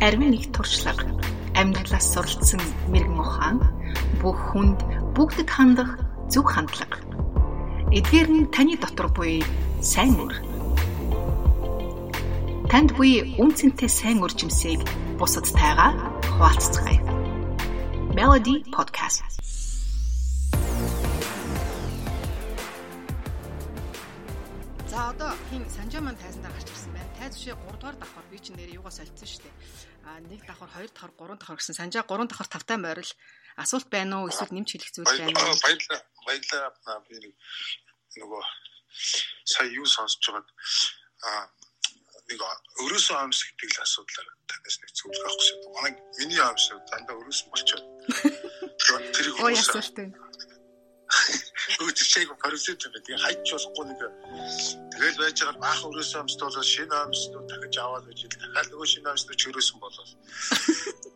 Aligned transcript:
Арвин 0.00 0.36
нэг 0.36 0.52
туршлага 0.52 1.08
амьдралаас 1.56 2.06
суралцсан 2.12 2.60
мэрэгэн 2.92 3.16
ухаан 3.16 3.58
бүх 4.20 4.36
хүнд 4.52 4.80
бүгдэд 5.16 5.48
хандах 5.48 5.96
зөв 6.28 6.44
хандлага. 6.44 7.00
Эдгээр 7.96 8.28
нь 8.28 8.50
таны 8.52 8.76
дотор 8.76 9.08
буй 9.08 9.40
сайн 9.80 10.20
үр. 10.20 10.36
Танд 12.68 12.92
буй 12.98 13.24
үнцэнтэй 13.40 13.88
сайн 13.88 14.20
үржимсийг 14.20 14.84
бусадтайгаа 15.16 15.96
хуваалцгаая. 16.36 17.00
Melody 18.12 18.64
Podcast. 18.68 19.24
За 24.90 25.08
одоо 25.12 25.32
хин 25.48 25.64
санжаа 25.76 26.00
маань 26.04 26.20
тайзандаа 26.20 26.52
гарч 26.52 26.68
байна. 27.26 27.34
Тайз 27.34 27.42
бишээ 27.42 27.56
3 27.58 27.78
дугаар 27.78 27.96
давхар 27.98 28.24
би 28.30 28.38
чинь 28.38 28.56
нэр 28.56 28.70
юугаа 28.78 28.94
солилцсон 28.94 29.26
шүү 29.26 29.42
дээ. 29.42 29.54
А 30.06 30.20
нэг 30.30 30.40
давхар, 30.46 30.70
хоёр 30.70 30.90
давхар, 30.90 31.12
гурван 31.18 31.38
давхар 31.38 31.58
гэсэн 31.58 31.74
санжаа 31.74 32.04
3 32.06 32.30
давхар 32.30 32.46
тавтай 32.46 32.78
морил 32.78 33.12
асуулт 33.56 33.88
байна 33.90 34.22
уу? 34.22 34.30
Эсвэл 34.30 34.54
нэмж 34.54 34.70
хэлэх 34.70 34.92
зүйл 34.94 35.10
байна 35.10 35.34
уу? 35.34 35.58
Баярлалаа. 35.66 36.02
Баярлалаа. 36.26 37.00
Би 37.10 37.34
нөгөө 38.22 38.42
сая 39.44 39.68
юу 39.74 39.86
сонсож 39.86 40.22
байгаад 40.22 40.48
а 41.26 41.50
нэг 42.30 42.40
өрөөсөө 42.82 43.16
амс 43.18 43.40
гэдэг 43.44 43.70
л 43.74 43.84
асуудлаар 43.84 44.28
танаас 44.46 44.76
нэг 44.80 44.90
зөвлөх 44.94 45.26
авах 45.26 45.38
гэсэн. 45.42 45.58
Манай 45.74 45.92
миний 46.18 46.42
амс 46.42 46.64
дандаа 46.90 47.16
өрөөсөн 47.20 47.48
болчиход. 47.50 47.84
Тэр 49.14 49.26
их 49.28 49.36
асуулт. 49.36 49.98
Өө 49.98 50.55
тийшээ 51.66 52.30
паразит 52.38 52.78
юм. 52.86 52.92
Тэгээ 52.94 53.18
хайч 53.18 53.46
болохгүй 53.50 53.84
нэг 53.90 54.00
тэгэл 54.94 55.18
байж 55.18 55.36
байгаа 55.42 55.58
баах 55.58 55.82
өрөөсөн 55.90 56.20
амст 56.22 56.40
бол 56.40 56.62
шинэ 56.62 56.94
амст 56.94 57.32
дахиж 57.50 57.76
аваад 57.82 58.06
гэж 58.06 58.20
дахиад 58.30 58.68
нөгөө 58.70 58.86
шинэ 58.86 59.08
амст 59.10 59.26
чөрөөсөн 59.26 59.78
болол. 59.82 60.12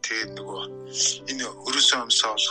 Тэгээд 0.03 0.31
нөгөө 0.39 0.63
энэ 1.31 1.45
өрөөсөн 1.47 2.01
амсаа 2.03 2.35
бол 2.35 2.47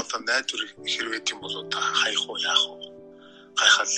одоо 0.00 0.18
найдвар 0.24 0.62
хэрвээ 0.88 1.20
тийм 1.28 1.38
бол 1.44 1.56
та 1.68 1.80
хаях 2.00 2.24
уу 2.28 2.38
яах 2.40 2.64
уу 2.72 2.80
гайхал. 3.60 3.94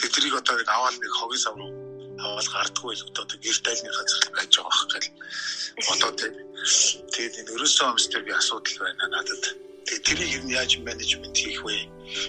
Тэгээд 0.00 0.14
тэрийг 0.16 0.34
одоо 0.40 0.54
нэг 0.56 0.68
аваад 0.72 0.96
нэг 0.96 1.12
хогийн 1.12 1.42
сав 1.44 1.54
руу 1.60 1.70
аваад 2.16 2.48
гардггүй 2.48 2.94
л 2.96 3.04
одоо 3.12 3.24
гэр 3.44 3.58
тайлныхаа 3.60 4.06
зэрэг 4.08 4.32
байж 4.32 4.52
байгаа 4.56 4.72
бах 4.72 4.84
гэл. 4.88 5.08
Одоо 5.92 6.10
тэгээд 6.16 7.38
энэ 7.44 7.52
өрөөсөн 7.60 7.88
амс 7.92 8.08
дээр 8.08 8.24
би 8.24 8.32
асуудал 8.32 8.76
байна 8.80 9.04
надад 9.12 9.71
Тэгээ 9.86 10.02
тэрийг 10.06 10.42
нь 10.46 10.54
яаж 10.54 10.72
менежмент 10.78 11.36
хийх 11.36 11.60
вэ? 11.64 11.76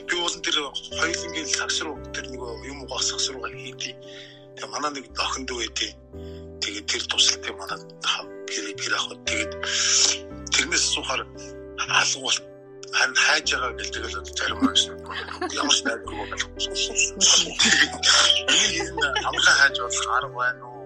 Би 0.08 0.14
бол 0.18 0.36
тэр 0.42 0.58
хоёулангийн 1.00 1.50
сагс 1.50 1.82
руу 1.82 1.98
тэр 2.14 2.26
нэг 2.32 2.42
юм 2.66 2.84
угаах 2.84 3.04
сагс 3.04 3.30
руугаа 3.30 3.52
хийдий. 3.54 3.94
Тэгээ 4.56 4.70
манай 4.74 4.92
нэг 4.94 5.06
охин 5.18 5.44
дүү 5.46 5.58
байдیں۔ 5.62 5.94
Тэгээ 6.62 6.84
тэр 6.90 7.04
тусалтай 7.12 7.54
манай 7.54 7.80
гэр 8.50 8.66
гэр 8.80 8.94
ах. 8.98 9.08
Тэгээд 9.28 9.54
тэрнээс 10.54 10.86
сухаар 10.94 11.22
хаалгуул 11.78 12.38
харин 12.94 13.16
хайж 13.26 13.48
байгаа 13.54 13.74
гэл 13.78 13.94
тэгэл 13.94 14.18
зарим 14.38 14.58
хүмүүс 14.62 14.84
ямар 15.58 15.76
ч 15.76 15.82
найдваргүй 15.86 16.18
болох. 16.22 16.50
Энэ 18.78 19.08
амхан 19.28 19.56
хайж 19.62 19.76
болох 19.82 20.08
арга 20.18 20.38
байна 20.38 20.64
уу? 20.70 20.83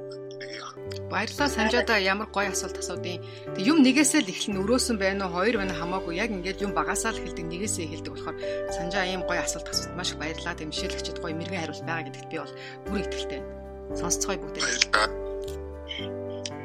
Баярлалаа 1.07 1.47
санжаада 1.47 1.95
ямар 2.03 2.27
гоё 2.27 2.51
асуулт 2.51 2.83
асуудیں۔ 2.83 3.23
Тэг 3.55 3.63
юм 3.63 3.79
нэгээсээ 3.79 4.27
л 4.27 4.33
эхлэн 4.33 4.59
өрөөсөн 4.59 4.99
байна 4.99 5.31
уу, 5.31 5.39
хоёр 5.39 5.63
байна 5.63 5.71
хамаагүй 5.71 6.19
яг 6.19 6.35
ингээд 6.35 6.67
юм 6.67 6.75
багасаа 6.75 7.15
л 7.15 7.23
хэлдэг 7.23 7.47
нэгээсээ 7.47 7.87
хэлдэг 7.87 8.11
болохоор 8.11 8.35
санжаа 8.75 9.07
ийм 9.07 9.23
гоё 9.23 9.39
асуулт 9.39 9.71
асуулт 9.71 9.95
маш 9.95 10.11
их 10.11 10.19
баярлалаа. 10.19 10.59
Тэг 10.59 10.67
мишэлэгчэд 10.67 11.23
гоё 11.23 11.31
мэрэгэн 11.31 11.63
хариулт 11.63 11.87
байгаа 11.87 12.11
гэдэгт 12.11 12.27
би 12.27 12.43
бол 12.43 12.51
бүр 12.91 13.07
ихтэй. 13.07 13.39
Сонсцгоё 13.95 14.35
бүгдээ. 14.35 14.67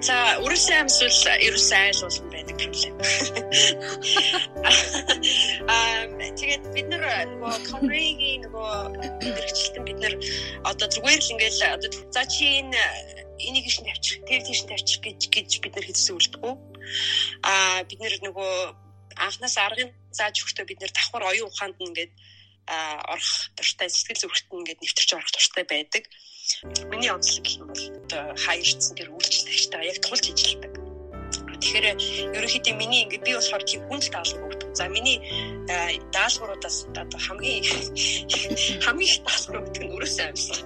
За, 0.03 0.43
өрөөсөн 0.43 0.83
амьсвал 0.83 1.39
ерөөсөө 1.47 1.79
айлуулсан 1.79 2.27
байдаг 2.35 2.59
проблем. 2.59 2.99
Аа, 5.71 6.11
тэгээд 6.35 6.67
бид 6.75 6.91
нар 6.91 7.31
нөгөө 7.31 7.55
Conry-гийн 7.71 8.51
нөгөө 8.51 9.07
мэрэгчлэн 9.23 9.87
бид 9.87 10.03
нар 10.03 10.19
одоо 10.67 10.91
зүгээр 10.91 11.23
л 11.23 11.31
ингээл 11.39 11.79
одоо 11.79 11.95
за 12.11 12.27
чи 12.27 12.67
энэ 12.67 13.22
энийг 13.39 13.67
иш 13.67 13.79
тавьчих, 13.81 14.25
тэр 14.29 14.43
тийш 14.43 14.63
тавьчих 14.69 15.01
гэж 15.01 15.21
гэж 15.33 15.49
бид 15.63 15.75
нар 15.77 15.87
хэлсэн 15.87 16.17
үлдэггүй. 16.17 16.55
Аа 17.47 17.83
бид 17.89 18.01
нар 18.01 18.15
нөгөө 18.21 18.53
анхнаас 19.17 19.57
аргын 19.57 19.91
зааж 20.13 20.37
өгөхдөө 20.43 20.67
бид 20.69 20.81
нар 20.81 20.93
давхар 20.93 21.25
оюун 21.31 21.49
ухаанд 21.49 21.77
ингээд 21.81 22.13
орох 22.69 23.33
дуртай 23.57 23.89
сэтгэл 23.91 24.21
зүрхт 24.23 24.47
нь 24.51 24.59
ингээд 24.61 24.83
нэвтэрч 24.83 25.11
орох 25.15 25.33
дуртай 25.33 25.65
байдаг. 25.67 26.05
Миний 26.91 27.11
онцлог 27.11 27.43
гэх 27.45 27.59
юм 27.59 27.67
бол 27.71 27.85
одоо 28.03 28.25
хаярчсан 28.45 28.95
тэр 28.99 29.09
үйлчлэгчтэй 29.15 29.89
яг 29.91 29.99
тулж 30.03 30.25
ижилдэг. 30.31 30.82
Тэгэхээр 31.63 31.87
ерөнхийдөө 32.35 32.75
миний 32.75 33.07
ингээд 33.07 33.23
би 33.23 33.33
болохоор 33.39 33.63
тийм 33.63 33.87
хүн 33.87 34.03
л 34.03 34.11
даалгавар 34.11 34.51
өгдөг. 34.51 34.71
За 34.75 34.91
миний 34.91 35.19
даалгавруудаас 36.11 36.77
одоо 36.91 37.21
хамгийн 37.23 37.63
хамгийн 38.85 39.07
их 39.07 39.23
даалгавар 39.23 39.63
өгдөг 39.63 39.83
нь 39.87 39.95
өрөөсөө 39.95 40.27
амьсан. 40.27 40.59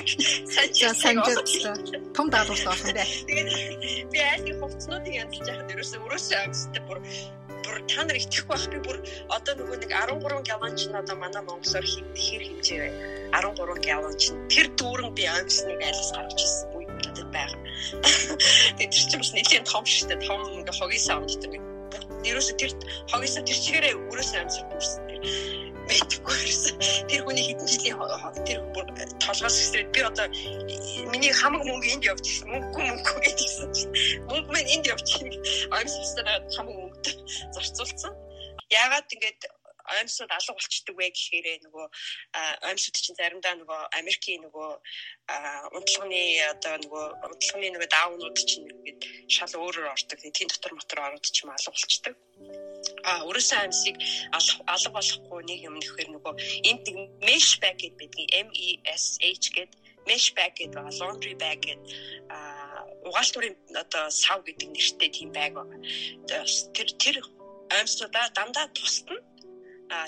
Яг 0.00 0.08
санжаа 0.48 0.92
санжаа 0.96 1.76
том 2.16 2.26
даалгавар 2.32 2.56
болох 2.56 2.88
юм 2.88 2.96
байна. 2.96 3.04
Тэгээд 3.28 4.08
би 4.08 4.18
айлын 4.32 4.60
хувцснуудыг 4.64 5.12
янзлж 5.12 5.44
яхад 5.44 5.72
ерөөсөө 5.76 6.00
өрөөсөө 6.08 6.38
амьстай 6.40 6.82
бүр 6.88 6.98
бүр 7.64 7.76
та 7.92 8.00
нар 8.08 8.16
итгэх 8.16 8.44
байх. 8.48 8.64
Би 8.72 8.78
бүр 8.80 8.96
одоо 9.28 9.52
нөгөө 9.60 9.76
нэг 9.84 9.92
13 9.92 10.48
галон 10.48 10.72
ч 10.72 10.88
одоо 10.88 11.16
манай 11.20 11.42
Монголоор 11.44 11.84
хэр 11.84 12.42
хэмжээ 12.48 12.88
13 13.36 13.88
галон 13.88 14.16
ч 14.16 14.32
тэр 14.48 14.66
дүүрэн 14.72 15.12
би 15.12 15.24
амьсныг 15.28 15.80
айлс 15.84 16.10
гаргаж 16.16 16.40
ирсэн 16.40 16.73
надад 17.06 17.28
байгаа. 17.32 17.60
Тэгээд 18.78 18.90
тэр 18.92 19.04
чинь 19.08 19.20
бас 19.20 19.32
нэлийн 19.34 19.64
том 19.64 19.84
шигтэй 19.84 20.18
том 20.26 20.40
ингээ 20.58 20.76
хогийн 20.78 21.02
саунд 21.02 21.28
гэдэг. 21.30 21.62
Ерөөсө 22.24 22.52
тэр 22.56 22.72
хогийн 23.10 23.32
сав 23.32 23.44
тэр 23.44 23.58
чигээрээ 23.64 23.94
өрөөсөө 24.10 24.38
амьсгал 24.40 24.68
бүрсэн 24.72 25.02
тэр 25.08 25.20
мэдгүй 25.84 26.36
ирсэн. 26.48 26.76
Тэр 27.08 27.20
хүний 27.24 27.44
хэдэн 27.44 27.68
жилийн 27.68 27.96
тэр 28.48 28.60
толгоос 29.20 29.56
хэсрээд 29.60 29.88
би 29.92 30.00
одоо 30.00 30.26
миний 31.12 31.32
хамаг 31.32 31.62
мөнгө 31.68 31.88
энд 31.92 32.04
явж 32.08 32.24
ирсэн. 32.24 32.48
Мөнгө 32.48 32.80
мөнгө 32.80 33.12
гэдгийгсэн 33.24 33.70
чинь 33.76 33.92
мөнгө 34.28 34.50
минь 34.52 34.70
энд 34.74 34.86
явж 34.88 35.04
ирсэн. 35.04 35.28
Амьсгал 35.76 36.48
хамаг 36.56 36.74
мөнгө 36.80 37.12
зарцуулсан. 37.52 38.12
Яагаад 38.72 39.12
ингэж 39.12 39.38
амьсууд 39.84 40.30
алга 40.32 40.52
болчдөг 40.56 40.96
вэ 40.96 41.08
гэхээр 41.12 41.60
нөгөө 41.66 41.86
амьсууд 42.70 42.96
чинь 42.96 43.18
заримдаа 43.18 43.54
нөгөө 43.60 43.80
Америкийн 44.00 44.42
нөгөө 44.46 44.70
унтлагын 45.76 46.12
одоо 46.52 46.74
нөгөө 46.84 47.04
унтлагын 47.28 47.72
нөгөө 47.76 47.90
даунууд 47.92 48.36
чинь 48.40 48.68
ингээд 48.68 49.00
шал 49.28 49.54
өөрөөр 49.60 49.92
ордог. 49.92 50.18
Тийм 50.20 50.48
дотор 50.48 50.72
мотор 50.74 51.00
ороод 51.04 51.24
ч 51.24 51.44
юм 51.44 51.52
алга 51.52 51.70
болчдөг. 51.72 52.14
А 53.04 53.24
өрөөсөө 53.28 53.58
амьсыг 53.64 53.96
алга 54.32 54.90
болохгүй 54.96 55.40
нэг 55.48 55.60
юм 55.68 55.76
нэхэр 55.78 56.08
нөгөө 56.16 56.34
энд 56.70 56.86
mesh 57.24 57.60
bag 57.62 57.76
гэдэг 57.80 57.98
байдгийг 58.00 58.30
M 58.46 58.48
E 58.52 58.68
S 58.88 59.20
H 59.20 59.52
гэдэг 59.56 59.80
mesh 60.08 60.32
bag 60.36 60.52
гэдэг 60.56 60.76
байгаа 60.76 60.98
laundry 61.00 61.34
bag 61.36 61.60
гэдэг 61.64 61.88
а 62.28 62.38
угаалтурын 63.08 63.56
одоо 63.82 64.04
сав 64.10 64.44
гэдэг 64.44 64.68
нэртэй 64.72 65.10
тийм 65.12 65.30
байг 65.32 65.52
байгаа. 65.56 65.80
Тэр 66.76 66.88
тэр 67.00 67.16
амьсуудаа 67.78 68.28
дандаа 68.36 68.68
тусна 68.76 69.16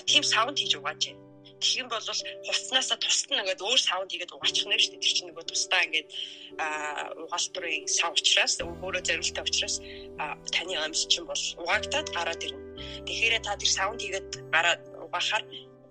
тийм 0.09 0.23
савнд 0.23 0.57
хийж 0.59 0.73
угааж 0.77 1.01
байна. 1.07 1.25
тэгэх 1.57 1.81
юм 1.81 1.87
бол 1.89 2.05
хувцснаасаа 2.47 2.97
тусна 3.01 3.41
ингээд 3.41 3.65
өөр 3.65 3.79
саунд 3.81 4.11
хийгээд 4.11 4.35
угаачих 4.35 4.65
нэ 4.69 4.77
шүү 4.77 4.91
дээ. 4.93 5.01
Тэр 5.01 5.13
чинь 5.15 5.29
нөгөө 5.29 5.45
тусдаа 5.49 5.81
ингээд 5.85 6.09
угаалтрын 7.23 7.87
сав 7.89 8.13
учраас 8.13 8.53
өөрөө 8.61 9.01
зориултаа 9.07 9.43
учраас 9.49 9.75
таны 10.53 10.73
амьс 10.77 11.09
чинь 11.09 11.25
бол 11.25 11.43
угаагдаад 11.61 12.07
гараад 12.13 12.45
ирнэ. 12.45 12.61
Тэгэхээр 13.07 13.41
та 13.41 13.57
тэр 13.57 13.71
саунд 13.73 13.99
хийгээд 14.01 14.29
гараад 14.53 14.81
угаахаар 15.05 15.43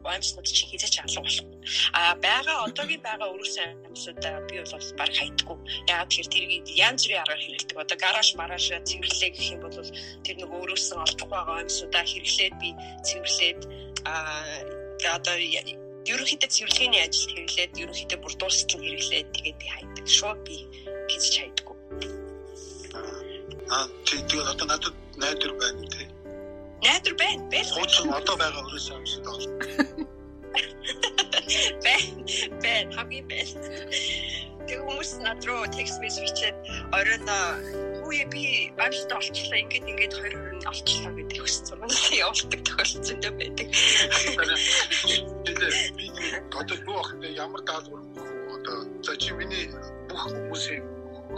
амьснууд 0.07 0.47
чинь 0.47 0.71
хизээч 0.71 1.03
алга 1.03 1.21
болохгүй. 1.27 1.59
А 1.93 2.15
байгаа 2.15 2.59
одоогийн 2.67 3.03
байгаа 3.03 3.33
өрөөсөн 3.35 3.91
амьсуудаа 3.91 4.39
би 4.47 4.63
бол 4.63 4.87
баг 5.01 5.11
хайдаггүй. 5.19 5.59
Яагаад 5.91 6.11
тэгэхээр 6.11 6.31
тэрийг 6.35 6.65
янз 6.71 7.03
бүрийн 7.03 7.23
аргаар 7.23 7.43
хэрэглэдэг. 7.43 7.77
Одоо 7.83 7.99
гараж 7.99 8.29
мараашаа 8.39 8.81
цэвэрлээ 8.87 9.31
гэх 9.35 9.53
юм 9.55 9.61
бол 9.67 9.91
тэр 10.25 10.37
нөгөө 10.39 10.59
өрөөсөн 10.63 10.99
олдох 11.03 11.29
байгаа 11.35 11.57
амьсуудаа 11.67 12.05
хэрэглээд 12.07 12.55
би 12.63 12.71
цэвэрлээд 13.03 13.61
а 14.07 15.17
одоо 15.19 15.37
ерөнхийдөө 16.07 16.51
цэвэрлэгээний 16.55 17.03
ажилд 17.03 17.31
хэрэглээд 17.35 17.73
ерөнхийдөө 17.83 18.19
бүр 18.23 18.35
дуустал 18.39 18.83
хэрэглээд 18.83 19.29
тэгээд 19.35 19.59
би 19.61 19.67
хайдаг. 19.75 20.07
Шууд 20.07 20.39
би 20.47 20.57
хизэж 21.11 21.35
хайдаггүй. 21.43 21.77
Аа 23.75 23.87
тэгээд 24.07 24.51
одоо 24.53 24.67
надад 24.71 24.95
найдар 25.19 25.53
байна 25.59 25.85
тий 25.91 26.07
найдар 26.87 27.15
байна. 27.15 27.43
Бэл. 27.51 27.71
Хуучин 27.75 28.13
одоо 28.13 28.37
байгаа 28.37 28.63
өрөөсөө 28.67 28.97
амьсад 28.97 29.23
бол. 29.27 29.45
Бэн. 31.85 32.05
Бэн 32.63 32.87
хамгийн 32.97 33.27
бэл. 33.31 33.53
Тэг 34.67 34.79
хүмүүс 34.83 35.11
над 35.23 35.41
руу 35.47 35.67
текст 35.71 35.99
мессеж 36.03 36.27
бичээд 36.27 36.57
оройно 36.93 37.39
үе 38.07 38.25
би 38.33 38.73
амьд 38.79 39.11
олчлаа 39.19 39.59
ингээд 39.63 39.87
ингээд 39.91 40.15
хоёр 40.15 40.35
өрн 40.39 40.63
олчлаа 40.71 41.13
гэдэг 41.19 41.39
хүссэн 41.43 41.65
зургаас 41.67 41.99
явуулдаг 42.15 42.61
тохиолдсон 42.67 43.19
юм 43.27 43.35
байдаг. 43.41 43.69
Би 45.97 46.07
одоо 46.61 46.79
вэ 47.21 47.29
ямар 47.35 47.63
даалгавар 47.69 48.03
одоо 48.55 48.77
за 49.03 49.13
чи 49.17 49.31
миний 49.35 49.67
бүх 50.09 50.23
хүмүүсийн 50.31 50.85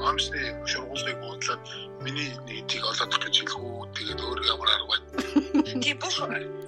амсны 0.09 0.41
шургуулгыг 0.70 1.19
бодлоод 1.25 1.62
миний 2.05 2.31
нийтийг 2.47 2.85
олоодох 2.85 3.21
гэж 3.25 3.35
хэлэхүү 3.41 3.88
тэгээд 3.97 4.21
өөр 4.23 4.38
ямар 4.53 4.69
арга 4.75 4.87
байна. 4.93 5.81
Тийм 5.82 5.97
бүх 5.99 6.17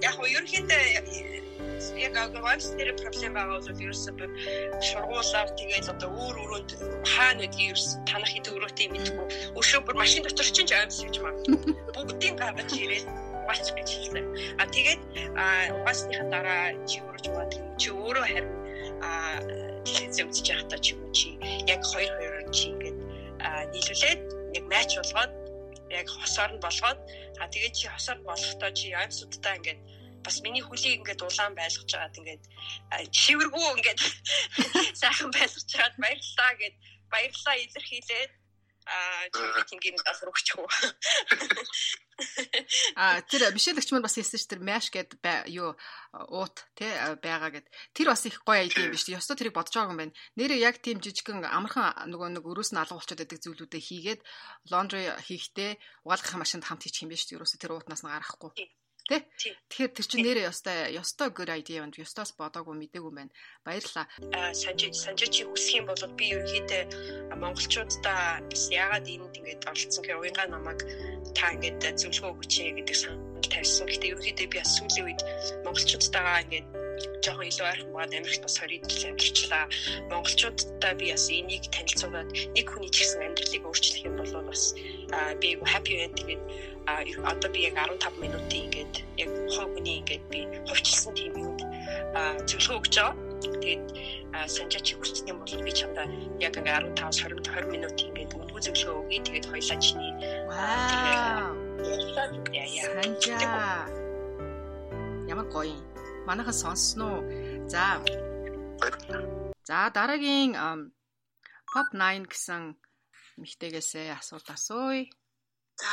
яг 0.01 0.15
нь 0.19 0.31
ерөнхийдөө 0.35 1.41
яг 1.97 2.15
агаваас 2.17 2.65
тэр 2.77 2.93
проблем 3.01 3.33
байгаа 3.37 3.59
бол 3.61 3.83
ерөөсөө 3.85 4.27
шургуулаар 4.87 5.49
тэгээд 5.59 5.87
одоо 5.93 6.09
өөр 6.11 6.35
өрөөнд 6.43 6.71
хаана 7.13 7.41
гэдгийг 7.45 7.71
ерөөс 7.73 7.87
танах 8.09 8.31
хэд 8.33 8.47
өрөөтэй 8.53 8.87
мэдгүй 8.91 9.27
өшөө 9.61 9.81
бүр 9.85 9.95
машин 10.01 10.25
дотор 10.25 10.47
чинь 10.49 10.73
амьс 10.73 11.05
гэж 11.05 11.15
маа. 11.21 11.33
Бүгдийн 11.93 12.35
гаргаж 12.41 12.71
ирээд 12.73 13.05
угаач 13.45 13.67
гэж 13.77 13.89
хэлсэн. 13.93 14.25
А 14.57 14.65
тэгээд 14.65 15.01
угаасныхаа 15.77 16.27
дараа 16.33 16.65
чи 16.89 16.97
өөрөө 17.05 17.29
угаад 17.29 17.51
юм. 17.57 17.67
Чи 17.81 17.89
өөрөө 17.93 18.25
харин 18.25 18.49
а 19.05 19.09
телевиз 19.85 20.17
үзэж 20.25 20.47
байхдаа 20.49 20.79
чи 20.81 20.91
юм 20.97 21.03
чи? 21.13 21.29
Яг 21.69 21.81
хоёр 21.85 22.11
хоёр 22.17 22.49
чи 22.49 22.73
ингээд 22.73 22.97
нийлүүлээд 23.73 24.21
яг 24.57 24.65
матч 24.73 24.91
болгоод 24.97 25.31
яг 25.89 26.07
хосоор 26.09 26.51
нь 26.55 26.63
болгоод 26.65 26.99
а 27.41 27.47
тэгээд 27.53 27.73
чи 27.77 27.85
хосоор 27.87 28.19
болохдоо 28.25 28.71
чи 28.73 28.87
амьсуудтай 28.93 29.55
ингээд 29.59 29.81
бас 30.25 30.37
миний 30.45 30.63
хөлийг 30.65 31.01
ингээд 31.01 31.21
улаан 31.21 31.53
байлгаж 31.57 31.89
байгаад 31.91 32.19
ингээд 32.19 32.43
шивэргүү 33.21 33.67
ингээд 33.77 33.99
сайхан 35.01 35.31
байлгаж 35.33 35.69
байгаад 35.69 35.95
баярлалаа 36.03 36.51
гэд 36.61 36.75
баярлалаа 37.13 37.55
илэрхийлээд 37.65 38.31
аа 38.91 39.63
чингийн 39.69 39.95
бас 40.03 40.19
руучих 40.23 40.59
уу. 40.59 40.69
А 42.95 43.21
тэр 43.25 43.49
Мишель 43.55 43.79
Лчман 43.79 44.03
бас 44.03 44.15
хэлсэн 44.15 44.39
ш 44.39 44.45
тэр 44.45 44.61
маш 44.61 44.91
гэд 44.91 45.17
юу 45.49 45.73
уут 46.13 46.67
тий 46.77 46.91
байгаа 47.23 47.49
гэд 47.55 47.67
тэр 47.95 48.07
бас 48.11 48.27
их 48.27 48.43
гоё 48.43 48.61
айди 48.61 48.83
юм 48.83 48.91
биш 48.93 49.07
ёстой 49.07 49.39
тэрийг 49.39 49.55
бодож 49.55 49.73
байгаа 49.73 49.93
юм 49.95 50.01
байна. 50.01 50.17
Нэрээ 50.37 50.59
яг 50.59 50.75
тийм 50.83 50.99
жижигхэн 51.01 51.47
амархан 51.47 52.11
нөгөө 52.11 52.29
нэг 52.35 52.43
өрөөс 52.45 52.71
нь 52.75 52.81
алга 52.81 52.99
болчиход 52.99 53.21
байдаг 53.23 53.39
зүйлүүдээ 53.41 53.81
хийгээд 53.81 54.21
лондри 54.69 55.01
хийхдээ 55.27 55.71
угаалгах 56.05 56.35
машинд 56.37 56.67
хамт 56.67 56.83
хийчих 56.83 57.03
юм 57.07 57.11
биш 57.15 57.25
үү? 57.31 57.41
Ерөөсө 57.41 57.57
тэр 57.57 57.73
уутнаас 57.73 58.03
нь 58.05 58.11
гарахгүй. 58.11 58.51
Тэ? 59.09 59.25
Тэгэхээр 59.69 59.91
тэр 59.97 60.05
чинь 60.05 60.25
нэрээ 60.25 60.49
ёстой 60.51 60.77
ёстой 61.01 61.29
good 61.33 61.49
idea 61.49 61.81
юм. 61.81 61.91
Ёстоос 61.91 62.31
бодоогүй 62.37 62.75
мдээгүй 62.77 63.13
байна. 63.15 63.33
Баярлалаа. 63.65 64.05
Аа 64.37 64.53
санжи 64.53 64.93
санжи 64.93 65.27
чи 65.27 65.43
хүсэх 65.45 65.81
юм 65.81 65.85
бол 65.89 66.03
би 66.17 66.25
ерөнхийдөө 66.33 67.33
монголчуудаа 67.41 68.41
яагаад 68.69 69.05
энд 69.09 69.35
ингэж 69.39 69.61
оролцсон 69.69 70.01
гэхээр 70.05 70.21
уянга 70.21 70.45
намайг 70.47 70.79
та 71.37 71.51
ингэж 71.55 71.97
зөвлөгөө 72.01 72.31
өгч 72.39 72.53
гэдэг 72.77 72.97
санал 72.97 73.41
тавьсан. 73.51 73.85
Гэхдээ 73.89 74.11
ерөнхийдөө 74.13 74.47
би 74.47 74.57
бас 74.61 74.71
сүүлийн 74.77 75.05
үед 75.09 75.21
монголчуудтайгаа 75.65 76.41
ингэж 76.45 76.80
жоохон 77.23 77.47
илүү 77.47 77.65
ойрхон 77.69 77.91
бод 77.93 78.13
Америкт 78.13 78.41
бас 78.43 78.55
20 78.59 78.89
жил 78.89 79.09
амьдарчлаа. 79.11 79.65
Монголчуудтай 80.09 80.93
би 80.99 81.11
бас 81.11 81.25
энийг 81.29 81.63
танилцуулаад 81.71 82.29
нэг 82.55 82.65
хүний 82.69 82.91
ч 82.91 82.97
гэсэн 83.05 83.21
амьдралыг 83.27 83.63
өөрчлөх 83.65 84.05
юм 84.05 84.15
бол 84.17 84.33
бас 84.49 84.73
би 85.39 85.45
айгу 85.53 85.65
happy 85.65 85.93
байна. 85.99 86.15
Тэгээд 86.17 86.41
одоо 87.25 87.49
би 87.51 87.59
яг 87.69 87.77
15 87.77 88.21
минутын 88.21 88.61
ингээд 88.67 88.95
яг 89.21 89.29
хоо 89.53 89.67
хүний 89.73 90.01
ингээд 90.01 90.23
би 90.33 90.39
хувьчилсан 90.67 91.13
тийм 91.13 91.33
юм 91.37 91.57
зөвлөгөө 92.49 92.77
өгч 92.81 92.95
байгаа. 92.97 93.15
Тэгээд 93.61 93.85
санжаач 94.47 94.87
хүссэн 94.97 95.29
юм 95.29 95.37
бол 95.41 95.61
би 95.61 95.71
чамдаа 95.71 96.07
яг 96.41 96.57
ингээд 96.57 96.97
15 96.97 97.37
20 97.37 97.45
20 97.45 97.73
минутын 97.73 98.07
ингээд 98.09 98.35
өнгөө 98.35 98.59
зөвлөгөө 98.65 98.99
өгье. 99.05 99.19
Тэгээд 99.25 99.45
хоёлаа 99.51 99.77
чиний 99.77 100.13
Вау. 100.49 101.55
Санжаа. 102.81 103.87
Ямар 105.29 105.45
гоё 105.53 105.71
юм 105.71 105.90
манайхан 106.27 106.57
сонссноо. 106.63 107.17
За. 107.73 107.85
За 109.69 109.89
дараагийн 109.95 110.51
Pop 111.71 111.87
9 111.93 112.27
гэсэн 112.31 112.61
мэгтэйгээсээ 113.41 114.07
асуулт 114.19 114.47
асууя. 114.55 115.07
За 115.81 115.91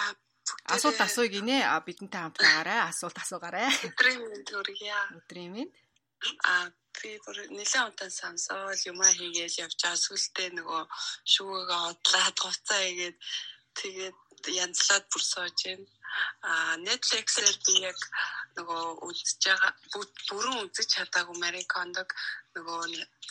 асуулт 0.74 1.00
асууя 1.00 1.30
гинэ. 1.36 1.58
А 1.64 1.78
бидэнтэй 1.86 2.20
хамт 2.20 2.38
байгаарай. 2.42 2.80
Асуулт 2.90 3.18
асуугаарай. 3.22 3.68
Өдрийн 3.88 4.20
мэнд 4.26 4.48
хүргье. 4.50 4.98
Өдрийн 5.18 5.50
мэнд. 5.54 5.72
А 6.50 6.54
би 6.98 7.14
бүр 7.22 7.38
нэлээд 7.54 7.88
удаа 7.94 8.10
сонсоод 8.10 8.80
юмаа 8.90 9.12
хийгээл 9.14 9.60
явж 9.64 9.78
байгаа 9.78 10.02
сүлдээ 10.02 10.48
нөгөө 10.58 10.82
шүүгээ 11.32 11.80
одлаад 11.90 12.36
гоцоо 12.42 12.82
игээд 12.90 13.16
тэгээд 13.78 14.18
янзлаад 14.64 15.04
бүр 15.12 15.22
сууж 15.32 15.58
байна. 15.62 15.86
А 16.42 16.52
Netflix-ээр 16.86 17.56
би 17.66 17.74
яг 17.90 17.98
нөгөө 18.58 18.82
үзэж 19.06 19.40
байгаа 19.46 19.72
бүрэн 20.28 20.58
үзэж 20.66 20.88
чадаагүй 20.94 21.36
Марикондог 21.38 22.08
нөгөө 22.54 22.80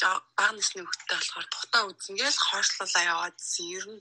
бага 0.01 0.51
насны 0.55 0.81
хүүхдтэй 0.83 1.17
болохоор 1.19 1.47
тухтаа 1.51 1.83
үзнгээл 1.89 2.45
хойшлуулаа 2.47 3.03
яваад 3.13 3.37
ер 3.75 3.85
нь 3.91 3.99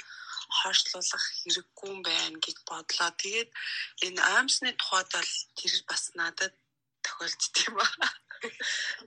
хойшлуулах 0.59 1.25
хэрэггүй 1.39 1.89
юм 1.91 2.00
байна 2.07 2.39
гэж 2.45 2.57
бодлоо. 2.69 3.11
Тэгээд 3.23 3.50
энэ 4.07 4.21
аимсны 4.35 4.71
тухайд 4.79 5.11
бол 5.15 5.33
тэр 5.59 5.75
бас 5.91 6.05
надад 6.19 6.55
тохиолдсон 7.05 7.65
юм 7.67 7.75
байна. 7.81 8.09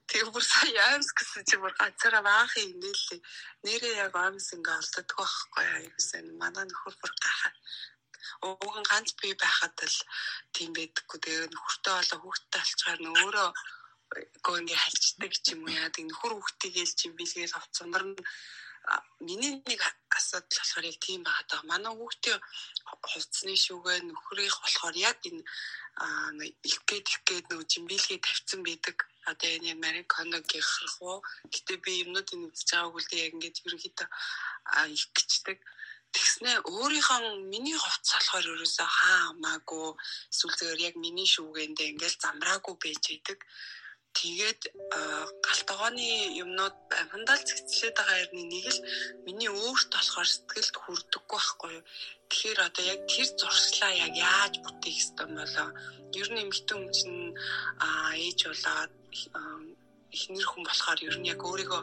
Тэгээ 0.09 0.33
бүр 0.33 0.45
сая 0.45 0.83
аимс 0.91 1.09
гэсэн 1.17 1.43
чи 1.47 1.55
бүр 1.61 1.73
ганцаараа 1.79 2.23
баахын 2.27 2.67
инээлээ. 2.73 3.21
Нэрээ 3.65 3.95
яг 4.05 4.13
аимс 4.17 4.47
ингээ 4.55 4.79
олддог 4.79 5.07
байхгүй 5.15 5.65
юу? 5.69 5.87
Юусэн 5.87 6.25
манай 6.41 6.65
нөхөр 6.67 6.95
бүр 6.99 7.13
гахаа 7.23 7.53
уг 8.45 8.75
нь 8.79 8.89
ганц 8.91 9.09
бие 9.19 9.35
байхад 9.43 9.77
л 9.93 9.97
тийм 10.55 10.71
байдаггүй. 10.77 11.19
Тэгээ 11.21 11.51
нөхөртөө 11.53 11.93
болоо 11.97 12.19
хүүхдтэй 12.21 12.61
алчгаар 12.61 12.99
нь 13.01 13.11
өөрөө 13.23 13.49
гоо 14.45 14.55
ингээ 14.61 14.79
халчдаг 14.83 15.31
ч 15.43 15.45
юм 15.53 15.61
уу 15.63 15.75
яа. 15.79 15.93
Тэг 15.93 16.05
нөхөр 16.07 16.33
хүүхдтэйгээл 16.35 16.97
чим 16.99 17.11
билгээл 17.17 17.57
авцсандар 17.59 18.03
нь 18.09 18.17
миний 19.27 19.61
нэг 19.69 19.81
асуудал 20.17 20.57
болохоор 20.57 20.85
яг 20.91 20.97
тийм 21.05 21.21
байгаа 21.23 21.45
даа. 21.49 21.61
Манай 21.71 21.93
хүүхдээ 21.95 22.37
хувцсны 23.11 23.53
шүүгээ 23.65 23.97
нөхрийнх 24.07 24.57
болохоор 24.61 24.95
яг 25.09 25.19
энэ 25.29 25.43
их 26.69 26.79
гээд 26.89 27.05
их 27.13 27.21
гээд 27.27 27.45
нөгөө 27.49 27.67
жимбилгээ 27.71 28.19
тавьсан 28.23 28.61
байдаг. 28.63 28.97
Одоо 29.29 29.49
энэ 29.55 29.75
Американог 29.77 30.43
гихрах 30.47 30.97
уу. 31.01 31.19
Гэтэ 31.53 31.73
би 31.83 31.91
юмнуудыг 32.03 32.39
үзэж 32.49 32.69
байгаагүй 32.71 33.01
л 33.03 33.13
яг 33.23 33.33
ингээд 33.35 33.61
ерөнхийдөө 33.67 34.07
их 34.95 35.05
гिचдэг. 35.15 35.57
Тэгснээ 36.15 36.57
өөрийнхөө 36.73 37.19
миний 37.53 37.77
хувцс 37.77 38.11
болохоор 38.13 38.45
ерөөсөө 38.53 38.89
хаа 38.97 39.19
хамаагүй 39.29 39.87
зөвөр 40.37 40.79
яг 40.89 40.95
миний 41.03 41.27
шүүгэндээ 41.33 41.91
ингээл 41.93 42.21
замраагүй 42.23 42.75
байж 42.81 43.03
идэг. 43.17 43.39
Тэгээд 44.17 44.61
галтгооны 45.45 46.33
юмнууд 46.43 46.77
амандал 47.01 47.41
зэгцлээд 47.45 47.95
байгаа 47.97 48.17
хэрний 48.19 48.47
нэг 48.49 48.65
л 48.73 48.79
миний 49.25 49.51
өөрт 49.53 49.89
болохоор 49.93 50.29
сэтгэлд 50.29 50.75
хүрдэггүй 50.81 51.39
байхгүй 51.39 51.71
юу. 51.77 51.83
Тэгэхээр 52.29 52.59
одоо 52.67 52.83
яг 52.93 53.01
тэр 53.05 53.29
зуршлаа 53.37 53.93
яг 54.05 54.13
яаж 54.17 54.53
бүтээх 54.65 54.97
ёстой 55.01 55.27
болоо. 55.29 55.69
Ер 56.19 56.27
нь 56.33 56.41
эмэгтэй 56.43 56.75
хүн 56.77 56.89
чинь 56.97 57.37
ээж 58.25 58.39
болоод 58.49 58.93
эхнэр 60.15 60.45
хүн 60.49 60.63
болохоор 60.65 60.99
ер 61.05 61.17
нь 61.21 61.29
яг 61.29 61.41
өөрийгөө 61.45 61.81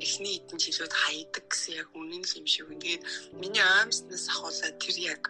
эхний 0.00 0.40
эдэн 0.40 0.58
жилүүд 0.64 0.94
хайдаг 0.96 1.44
гэсэн 1.52 1.74
яг 1.82 1.88
үнэн 1.92 2.24
л 2.24 2.36
юм 2.40 2.46
шиг. 2.48 2.68
Тэгээд 2.72 3.02
миний 3.36 3.64
аимснаас 3.64 4.26
ахуулаад 4.32 4.76
тэр 4.80 4.96
яг 5.12 5.22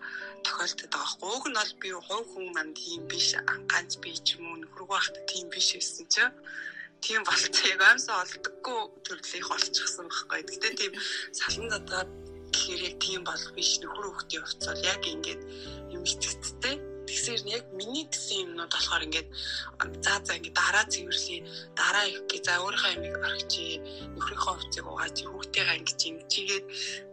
тохиолдод 0.47 0.91
байгаа 0.95 1.11
хгүй. 1.11 1.31
Уг 1.35 1.45
нь 1.51 1.59
бол 1.59 1.75
би 1.83 1.89
хувь 1.91 2.29
хүн 2.31 2.47
манд 2.55 2.79
тийм 2.79 3.03
биш. 3.11 3.35
Ганц 3.71 3.93
би 3.99 4.15
ч 4.15 4.39
юм 4.39 4.47
уу 4.47 4.59
нөхрөө 4.63 4.89
байхдаа 4.95 5.25
тийм 5.27 5.47
биш 5.51 5.69
байсан 5.75 6.07
чинь 6.07 6.35
тийм 7.03 7.21
болцоо 7.27 7.67
яг 7.75 7.83
аимсаа 7.83 8.23
олдоггүй 8.23 8.79
төрлийнх 9.05 9.51
олчихсан 9.51 10.07
байхгүй. 10.07 10.41
Гэтэ 10.47 10.69
тийм 10.81 10.93
салан 11.35 11.69
задгаад 11.75 12.11
гэхээр 12.55 12.83
яг 12.89 12.97
тийм 13.03 13.21
болох 13.27 13.53
биш 13.59 13.71
нөхөр 13.83 14.07
хүүхдийн 14.07 14.45
хувцас 14.47 14.71
бол 14.71 14.89
яг 14.93 15.03
ингээд 15.03 15.43
юм 15.95 16.03
эцэгцтэй 17.07 17.37
Тэгэхээр 17.37 17.55
яг 17.55 17.65
миний 17.73 18.07
гэсэн 18.11 18.51
юмнууд 18.51 18.73
болохоор 18.75 19.07
ингээд 19.07 19.29
за 20.03 20.15
за 20.27 20.33
ингээд 20.39 20.59
дараа 20.59 20.85
цэвэрлэе 20.91 21.41
дараа 21.79 22.05
их 22.11 22.21
гээ 22.31 22.43
за 22.43 22.55
өөрийнхөө 22.63 22.93
амиг 22.99 23.17
барахчи 23.23 23.67
нөхрийнхөө 24.15 24.55
хувцыг 24.55 24.87
угааж 24.91 25.17
хүүхдтэйгээ 25.23 25.79
ингэж 25.81 26.01
ингэчигээд 26.11 26.65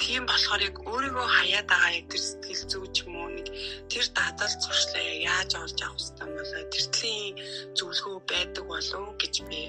тийм 0.01 0.23
болохоор 0.25 0.61
яг 0.69 0.75
өөрийгөө 0.81 1.27
хаяад 1.37 1.67
байгаа 1.69 1.91
яг 1.99 2.05
тэр 2.09 2.23
сэтгэл 2.25 2.63
зүй 2.71 2.85
ч 2.95 2.97
юм 3.05 3.15
уу 3.21 3.29
нэг 3.37 3.47
тэр 3.91 4.05
дадал 4.17 4.53
зуршлаа 4.61 5.05
яаж 5.33 5.51
олж 5.61 5.79
авах 5.85 6.01
хэрэгтэй 6.01 6.25
юм 6.25 6.33
болоо 6.37 6.63
тэртлийн 6.73 7.33
зөвлөгөө 7.77 8.17
байдаг 8.29 8.63
болов 8.69 9.05
гэж 9.21 9.35
би 9.49 9.61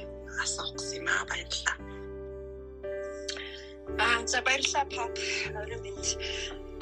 асуух 0.42 0.70
гэсэн 0.76 0.98
юм 1.04 1.08
аа 1.12 1.24
баярлалаа. 1.28 1.93
Аа 3.98 4.26
за 4.26 4.42
баярлалаа 4.42 4.86
пап. 4.94 5.14
Орой 5.60 5.78
минь. 5.84 6.00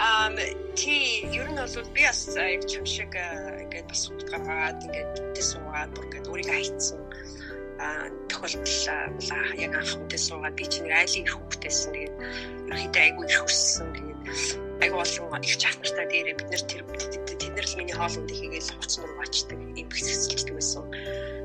Um 0.02 0.34
чи 0.74 1.22
ер 1.30 1.48
нь 1.52 1.60
бол 1.60 1.92
би 1.94 2.02
бас 2.02 2.26
яг 2.34 2.66
чим 2.66 2.84
шиг 2.86 3.12
ингээд 3.14 3.86
бас 3.88 4.10
гаргаад 4.30 4.82
ингээд 4.86 5.12
үдээ 5.30 5.46
суугаад 5.52 5.90
бүр 5.94 6.04
ингээд 6.06 6.30
өөрийгөө 6.30 6.56
хайцсан 6.56 7.00
тохиолдол 8.30 8.78
яг 9.58 9.72
анх 9.76 9.92
үдээ 10.02 10.20
суугаад 10.26 10.54
би 10.56 10.64
чинь 10.66 10.90
айлын 10.90 11.26
их 11.26 11.34
хүүхдээсэн 11.34 11.92
тэгээд 11.92 12.14
ерөөхдөө 12.70 13.02
айгүй 13.02 13.24
их 13.26 13.42
өссөн 13.46 13.88
тэгээд 13.96 14.20
айгүй 14.82 15.00
олон 15.02 15.42
их 15.46 15.56
чах 15.62 15.76
нартай 15.78 16.06
дээрээ 16.10 16.36
бид 16.38 16.48
нар 16.50 16.64
тэр 16.70 16.82
тэд 17.38 17.52
нар 17.54 17.66
л 17.66 17.78
миний 17.78 17.96
хоолнд 17.96 18.30
хийгээл 18.30 18.74
хуц 18.78 18.94
нур 18.98 19.12
бачдаг 19.18 19.58
юм 19.58 19.88
хэсэлцдэг 19.90 20.54
байсан. 20.54 20.84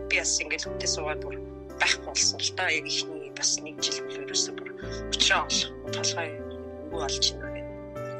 Би 0.09 0.15
бас 0.21 0.33
ингээд 0.41 0.69
үдээ 0.69 0.89
суугаад 0.93 1.21
бүр 1.21 1.35
байхгүй 1.81 2.05
болсон 2.13 2.39
л 2.41 2.51
та 2.57 2.69
яг 2.69 2.85
ихний 2.85 3.16
бас 3.38 3.51
нэг 3.63 3.75
жил 3.86 4.01
ерөөсөө 4.17 4.53
бүр 4.58 4.70
өчрөө 5.13 5.39
олох 5.46 5.94
толгой 5.96 6.29
юу 6.36 6.98
болж 6.98 7.25
байна 7.38 7.58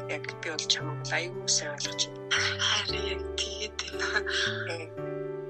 яг 0.10 0.24
би 0.42 0.50
бол 0.50 0.66
чамайг 0.72 1.12
аюу 1.12 1.48
сайн 1.48 1.76
ойлгож 1.76 2.08
байна. 2.08 2.40
Харин 2.68 3.06
яг 3.12 3.22
тэгээд 3.36 3.78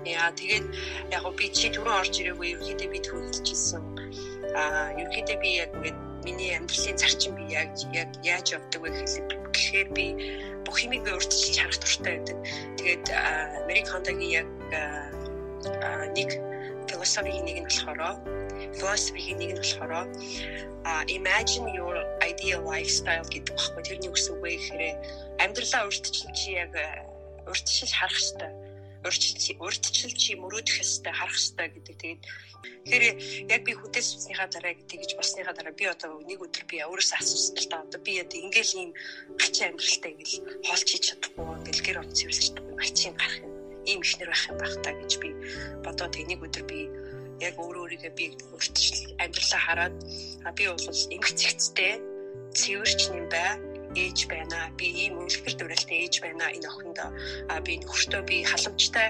Яа 0.08 0.32
тэгээд 0.32 0.66
яг 1.12 1.26
би 1.36 1.50
чи 1.52 1.68
түрүү 1.76 1.94
орж 2.00 2.16
ирээгүй 2.22 2.56
ерөөдөө 2.56 2.90
би 2.94 3.00
төлөвлөжсэн. 3.04 3.84
Аа 4.56 4.96
ерөөдөө 4.96 5.38
би 5.44 5.50
яг 5.60 5.72
ингээд 5.76 6.00
миний 6.24 6.52
амьдралын 6.56 6.98
зарчим 6.98 7.36
би 7.36 7.44
яг 7.52 7.76
яг 7.92 8.10
яаж 8.24 8.56
явдаг 8.56 8.82
вэ 8.82 8.90
гэхээр 9.52 9.90
би 9.92 10.06
бүх 10.64 10.78
юмыг 10.86 11.04
би 11.04 11.12
өөрчилж 11.12 11.60
харах 11.60 11.80
туфтаа 11.84 12.14
байдаг. 12.16 12.38
Тэгээд 12.80 13.06
Америк 13.68 13.88
Хондагийн 13.92 14.32
яг 14.32 14.48
нэг 16.16 16.30
философийн 16.88 17.44
нэг 17.44 17.58
нь 17.62 17.68
болохоор 17.68 18.00
philosophy-ийн 18.76 19.38
нэг 19.40 19.52
нь 19.56 19.62
болохоор 19.62 19.92
imagine 21.08 21.68
your 21.80 21.96
ideal 22.24 22.62
lifestyle 22.64 23.28
гэдэг 23.32 23.54
багхгүй 23.56 23.84
тэрний 23.88 24.10
үгс 24.12 24.28
үг 24.32 24.40
вэ 24.44 24.52
гэхээр 24.56 24.84
амьдралаа 25.44 25.88
өөрчилж 25.88 26.36
чи 26.36 26.50
яг 26.60 26.74
өөрчилж 27.48 27.92
харах 27.96 28.20
хэрэгтэй 28.20 28.52
өөрчилж 29.06 29.44
өөрчилж 29.64 30.16
чи 30.18 30.32
мөрөөдөх 30.42 30.82
ёстой 30.84 31.14
харах 31.14 31.38
ёстой 31.38 31.68
гэдэг. 31.70 31.96
Тэгээд 32.02 32.22
тэгэхээр 32.84 33.06
яг 33.56 33.62
би 33.64 33.72
хүнээс 33.78 34.10
үснийхаа 34.18 34.50
дараа 34.50 34.74
тэгж 34.74 35.10
болсныхаа 35.16 35.56
дараа 35.56 35.74
би 35.76 35.86
одоо 35.86 36.20
нэг 36.26 36.40
өдөр 36.42 36.66
би 36.66 36.82
өөрөөсөө 36.82 37.18
асуусан 37.22 37.56
л 37.62 37.70
та 37.72 37.78
одоо 37.86 38.00
би 38.02 38.14
одоо 38.24 38.40
ингээл 38.42 38.74
ийм 38.82 38.92
гачин 39.40 39.70
амьдралтай 39.72 40.12
ингээл 40.18 40.44
хоолч 40.66 40.88
хийж 40.90 41.04
чадахгүй 41.08 41.46
ингээл 41.62 41.86
гэр 41.86 42.00
орон 42.02 42.16
цэвэрлж 42.18 42.44
чадахгүй 42.48 42.76
гачин 42.82 43.14
гарах 43.16 43.40
юм 43.46 43.54
ийм 43.88 44.00
ихнэр 44.04 44.30
байх 44.32 44.44
юм 44.50 44.58
байх 44.58 44.76
та 44.84 44.92
гэж 44.98 45.12
би 45.22 45.30
бодоод 45.86 46.16
нэг 46.18 46.40
өдөр 46.42 46.64
би 46.68 46.80
яг 47.41 47.56
өөрөө 47.62 47.84
өөрийгөө 47.86 48.13
би 48.17 48.25
өөрчил 48.53 49.13
амьдралаа 49.22 49.62
хараад 49.65 49.96
би 50.58 50.63
бол 50.67 51.00
эмгцэгцтэй 51.15 51.94
цэвэрч 52.58 53.00
юм 53.13 53.29
бай 53.29 53.58
ээж 53.96 54.27
байна. 54.29 54.70
Би 54.77 54.88
ийм 55.06 55.17
үлгэр 55.22 55.53
дууралтай 55.58 55.98
ээж 56.06 56.15
байна 56.22 56.46
энэ 56.53 56.67
охинд 56.70 57.00
би 57.65 57.74
нөхөртөө 57.82 58.22
би 58.29 58.38
халамжтай. 58.44 59.10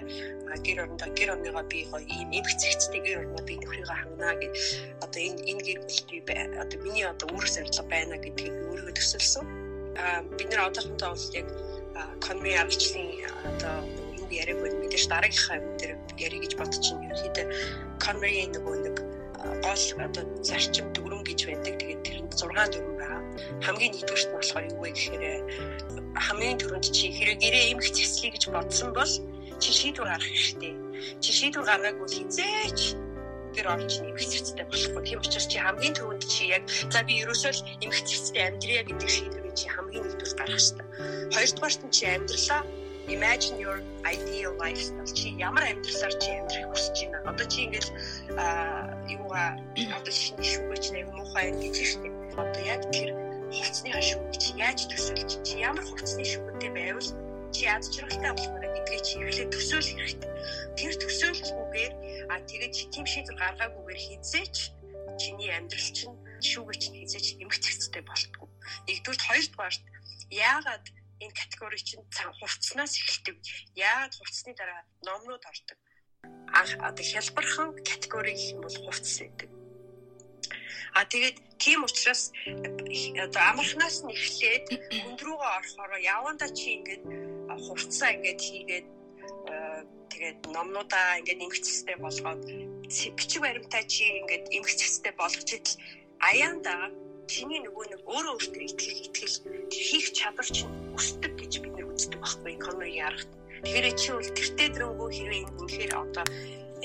Гэр 0.63 0.79
орондоо 0.84 1.10
гэр 1.12 1.29
орныгоо 1.36 1.65
би 1.72 1.79
гоё 1.91 2.03
ийм 2.07 2.29
эмгцэгцтэй 2.39 3.01
гэр 3.03 3.17
орноо 3.24 3.43
би 3.43 3.55
нөхрийгөө 3.60 3.98
хангана 4.00 4.34
гэж 4.41 4.53
одоо 5.03 5.22
энэ 5.27 5.41
энэ 5.51 5.62
гэр 5.67 5.79
бүл 5.84 6.01
би 6.12 6.34
одоо 6.63 6.77
миний 6.84 7.05
одоо 7.05 7.27
үүрэг 7.36 7.51
зорилго 7.51 7.84
байна 7.91 8.15
гэдгийг 8.24 8.55
өөрийгөө 8.72 8.96
төсөлсөн. 8.96 9.46
Бид 10.38 10.48
нар 10.51 10.62
одоохондоо 10.72 11.10
бол 11.12 11.27
яг 11.36 11.48
конми 12.24 12.51
аргачлалын 12.55 13.10
одоо 13.50 14.07
үг 14.27 14.36
яриаг 14.36 14.60
бол 14.60 14.75
мэдээж 14.84 15.05
дараагийнхаа 15.07 15.57
юм 15.63 15.67
дээр 15.79 15.93
ярих 16.19 16.39
гэж 16.43 16.53
бодчихно. 16.60 17.07
Ерөнхийдөө 17.07 17.46
Conway 18.03 18.51
нөгөө 18.51 18.75
нэг 18.84 18.98
гол 19.63 19.84
одоо 20.03 20.24
зарчим 20.43 20.91
дүрэн 20.91 21.24
гэж 21.24 21.39
байдаг. 21.48 21.74
Тэгээд 21.79 22.01
тэрэнд 22.03 22.31
6 22.36 22.75
дүрэн 22.75 22.96
байгаа. 23.00 23.22
Хамгийн 23.63 23.91
нэгдүгürt 23.96 24.27
нь 24.27 24.36
болохоор 24.36 24.65
юу 24.67 24.79
вэ 24.84 24.89
гэхээр 24.91 25.24
хамгийн 26.19 26.57
түрүүнд 26.60 26.88
чи 26.91 27.05
хэрэг 27.15 27.39
гэрээ 27.39 27.65
эмх 27.72 27.88
зэслэе 27.88 28.29
гэж 28.36 28.43
бодсон 28.51 28.91
бол 28.91 29.13
чи 29.63 29.69
шийдвэр 29.72 30.12
гаргах 30.12 30.27
хэрэгтэй. 30.27 30.74
Чи 31.24 31.31
шийдвэр 31.31 31.65
гаргаагүй 31.65 32.07
хизээч 32.12 32.79
гэр 33.55 33.67
орч 33.74 33.93
нэмэх 34.03 34.25
зэцтэй 34.27 34.65
болохгүй. 34.67 35.01
Тийм 35.07 35.19
учраас 35.24 35.48
чи 35.48 35.57
хамгийн 35.57 35.96
түрүүнд 35.96 36.24
чи 36.27 36.43
яг 36.51 36.63
за 36.67 37.00
би 37.07 37.24
ерөөсөө 37.24 37.51
л 37.55 37.62
эмх 37.86 37.98
зэцтэй 38.03 38.43
амьдрия 38.43 38.84
гэдэг 38.84 39.10
шийдвэрийг 39.10 39.55
чи 39.55 39.67
хамгийн 39.72 40.03
нэгдүгээр 40.03 40.36
гаргах 40.36 40.60
хэрэгтэй. 40.60 40.86
Хоёрдугаарт 41.34 41.81
нь 41.86 41.93
чи 41.96 42.03
амьдралаа 42.05 42.62
imagine 43.08 43.60
your 43.60 43.82
ideal 44.04 44.54
lifestyle 44.60 45.08
чи 45.14 45.36
ямар 45.40 45.64
амьдралаар 45.64 46.14
чи 46.20 46.30
амьдрахыг 46.32 46.68
хүсэж 46.72 46.98
байна. 47.12 47.32
Одоо 47.32 47.46
чи 47.48 47.60
ингээл 47.66 47.90
юугаа 49.16 49.50
одоо 49.98 50.14
шинэ 50.14 50.44
шүүгч 50.44 50.86
нэг 50.92 51.06
муухай 51.16 51.52
гэж 51.56 51.76
штеп. 51.88 52.14
Одоо 52.36 52.64
яг 52.68 52.82
тэр 52.92 53.10
хувцсны 53.48 53.92
шүүг 53.96 54.36
чи 54.36 54.50
яаж 54.60 54.80
төсөөлж 54.92 55.32
чи 55.48 55.56
ямар 55.64 55.84
хувцсны 55.88 56.24
шүүгтэй 56.28 56.72
байвал 56.76 57.10
чи 57.56 57.64
ад 57.72 57.84
жаргалтай 57.88 58.32
болох 58.36 58.54
вэ 58.60 58.68
гэдгийг 58.76 59.04
чи 59.08 59.16
эхлээд 59.24 59.52
төсөөлөх 59.56 59.96
хэрэгтэй. 59.96 60.32
Тэр 60.76 60.94
төсөөлөхгүйгээр 61.00 61.94
а 62.28 62.36
тэгээд 62.44 62.74
чи 62.76 62.84
тийм 62.92 63.06
шийдвэр 63.08 63.40
гаргаагүйгээр 63.40 64.00
хизээч 64.04 64.56
чиний 65.16 65.52
амьдрал 65.56 65.92
чинь 65.96 66.16
шүүгч 66.44 66.84
нь 66.92 67.00
хизээч 67.02 67.28
эмгцэгцтэй 67.40 68.04
болтгоо. 68.04 68.48
Нэгдүгээр 68.86 69.26
хоёрдугаарт 69.28 69.84
яагаад 70.28 70.86
энэ 71.24 71.33
категори 71.33 71.79
чинь 71.81 72.05
хувцснаас 72.39 72.93
эхэлдэг. 72.97 73.38
Яагаад 73.75 74.13
хувцсны 74.15 74.53
дараа 74.53 74.81
номнууд 75.07 75.43
ордог? 75.51 75.79
Анх 76.59 76.71
одоо 76.89 77.05
хялбархан 77.05 77.69
категори 77.89 78.33
гэх 78.33 78.53
юм 78.53 78.62
бол 78.62 78.77
хувцс 78.86 79.21
гэдэг. 79.21 79.50
А 80.97 81.05
тэгээд 81.05 81.38
тийм 81.62 81.83
учраас 81.83 82.31
одоо 83.25 83.41
амархнаас 83.51 84.01
нь 84.03 84.13
эхлээд 84.13 84.65
хүнд 85.03 85.19
рүүгээ 85.25 85.51
орохоор 85.57 85.91
явандаа 86.01 86.50
чи 86.57 86.67
ингээд 86.77 87.03
хувцсаа 87.65 88.09
ингээд 88.15 88.39
хийгээд 88.41 88.88
тэгээд 90.12 90.39
номнуудаа 90.55 91.19
ингээд 91.19 91.41
нэмэгцэстэй 91.41 91.97
болгоод 92.01 92.41
бичиг 93.17 93.41
баримтаа 93.45 93.83
чи 93.86 94.03
ингээд 94.21 94.45
эмгцэстэй 94.57 95.13
болгож 95.13 95.50
идэл 95.53 95.75
аяанда 96.29 96.74
чиний 97.27 97.60
нөгөө 97.60 97.86
нэг 97.91 98.01
өөрөө 98.07 98.34
өөртөө 98.39 98.63
итгэх 98.72 98.98
итгэл 99.12 99.36
хийх 99.67 100.07
чадвар 100.15 100.48
чинь 100.48 100.72
өсдөг 100.96 101.34
гэж 101.36 101.53
бид 101.60 101.74
нэр 101.75 101.91
үздэг 101.91 102.19
байхгүй 102.24 102.51
экономикийн 102.55 103.07
аргад. 103.12 103.31
Тэгэхээр 103.67 103.96
чи 104.00 104.10
бол 104.15 104.31
тэртээ 104.38 104.69
дөрөнгөө 104.72 105.10
хэрвээ 105.12 105.41
энэ 105.43 105.55
үнэхээр 105.60 105.93
одоо 105.98 106.25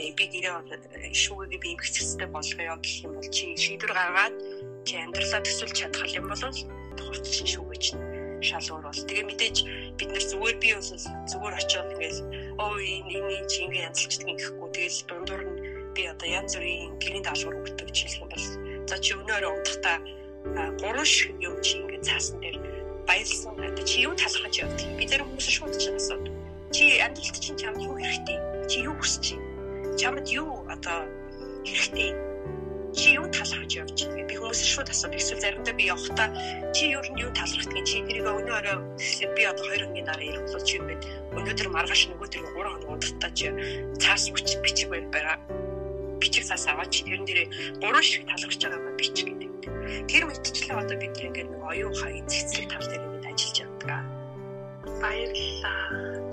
э, 0.03 0.11
би 0.19 0.25
гэрээ 0.35 0.55
э, 0.99 1.15
шүүгээ 1.15 1.59
би 1.63 1.69
эмгэгцэстэй 1.79 2.29
болгоё 2.33 2.75
гэх 2.83 2.97
юм 3.07 3.13
бол 3.17 3.29
чи 3.31 3.45
шийдвэр 3.55 3.93
гаргаад 3.95 4.35
чи 4.83 4.95
амьдралаа 4.99 5.41
төсөлж 5.47 5.75
чадах 5.79 6.11
юм 6.11 6.27
бол 6.27 6.43
хувц 6.43 7.27
шин 7.31 7.49
шүүгээ 7.49 7.81
чинь 7.81 8.03
шал 8.43 8.67
өөр 8.75 8.85
бол. 8.91 9.07
Тэгээ 9.07 9.27
мэдээж 9.31 9.57
бид 9.95 10.11
нар 10.11 10.25
зүгээр 10.27 10.57
би 10.59 10.69
бол 10.75 10.91
зүгээр 11.31 11.55
очиод 11.63 11.89
ингээл 11.95 12.21
оо 12.59 12.75
энэ 12.75 13.15
энэ 13.15 13.47
чи 13.47 13.59
ингээ 13.71 13.87
янзлчдаг 13.87 14.35
гэхгүй 14.35 14.69
тэгэл 14.75 14.99
дундуур 15.07 15.43
нь 15.47 15.57
би 15.95 16.03
одоо 16.09 16.29
янз 16.29 16.53
бүрийн 16.57 16.97
гэрийн 16.99 17.25
даалгавар 17.25 17.61
өгдөг 17.61 17.89
хэлэх 17.93 18.19
юм 18.19 18.29
бол 18.33 18.47
за 18.89 18.97
чи 18.99 19.13
өнөөрөө 19.15 19.53
унтахтаа 19.53 19.97
гурван 20.81 21.05
шиг 21.07 21.35
юм 21.41 21.55
чи 21.63 21.79
ингээд 21.79 22.03
цаасан 22.03 22.41
дээр 22.41 22.59
баялсан 23.07 23.55
одоо 23.59 23.85
чи 23.85 24.03
юу 24.03 24.15
талхаж 24.15 24.55
явдаг 24.59 24.89
би 24.99 25.05
тэр 25.07 25.23
хүмүүс 25.23 25.49
шууд 25.49 25.75
чинь 25.79 25.99
асууд 25.99 26.25
чи 26.73 26.99
амьдралд 26.99 27.37
чинь 27.39 27.59
чамд 27.61 27.83
юу 27.85 27.95
хэрэгтэй? 28.01 28.39
Чи 28.71 28.79
юу 28.89 28.97
хүсэж 28.97 29.37
байна? 29.37 29.97
Чамд 30.01 30.27
юу 30.33 30.65
одоо 30.67 30.99
хэрэгтэй? 31.69 32.11
Чи 32.97 33.09
юу 33.21 33.27
талхаж 33.29 33.71
явж 33.77 33.99
байна 34.09 34.25
би 34.25 34.35
хүмүүс 34.41 34.61
шууд 34.65 34.89
асууд 34.89 35.15
эсвэл 35.15 35.41
заримдаа 35.45 35.75
би 35.77 35.85
явахдаа 35.93 36.29
чи 36.73 36.91
юу 36.97 37.05
юу 37.21 37.31
талхахдаг 37.37 37.85
чи 37.85 38.01
тэрийг 38.09 38.25
өнөө 38.25 38.57
орой. 38.57 38.79
Би 39.37 39.43
одоо 39.45 39.65
2 39.69 39.85
өдрийн 39.85 40.07
дараа 40.09 40.25
ирэх 40.25 40.49
бол 40.49 40.65
чи 40.65 40.81
ингээд 40.81 41.03
өнөөдөр 41.37 41.69
маргааш 41.69 42.03
нөгөөдөр 42.09 42.41
3 42.41 42.73
хоног 42.73 42.91
удаа 42.97 43.31
чи 43.37 43.47
цаас 44.01 44.33
үуч 44.33 44.49
бичиг 44.65 44.89
байга 44.89 45.37
бичиг 46.21 46.45
цаас 46.49 46.65
аваад 46.73 46.89
чи 46.89 47.05
тэрэн 47.05 47.25
дээрээ 47.29 47.49
гурван 47.85 48.05
шиг 48.05 48.25
талхаж 48.25 48.57
байгаа 48.57 48.97
бичих 48.97 49.29
гэдэг 49.29 49.52
Тэр 49.63 50.23
мэтчлээ 50.27 50.75
одоо 50.75 50.97
бид 50.99 51.15
ингээд 51.15 51.49
нэг 51.55 51.63
оюун 51.63 51.95
хаяг 51.95 52.27
цэцлэг 52.27 52.67
тал 52.71 52.87
дээр 52.91 53.03
ингээд 53.07 53.31
ажиллаж 53.31 53.59
байгаа. 53.79 54.03
Баярлалаа. 55.03 55.83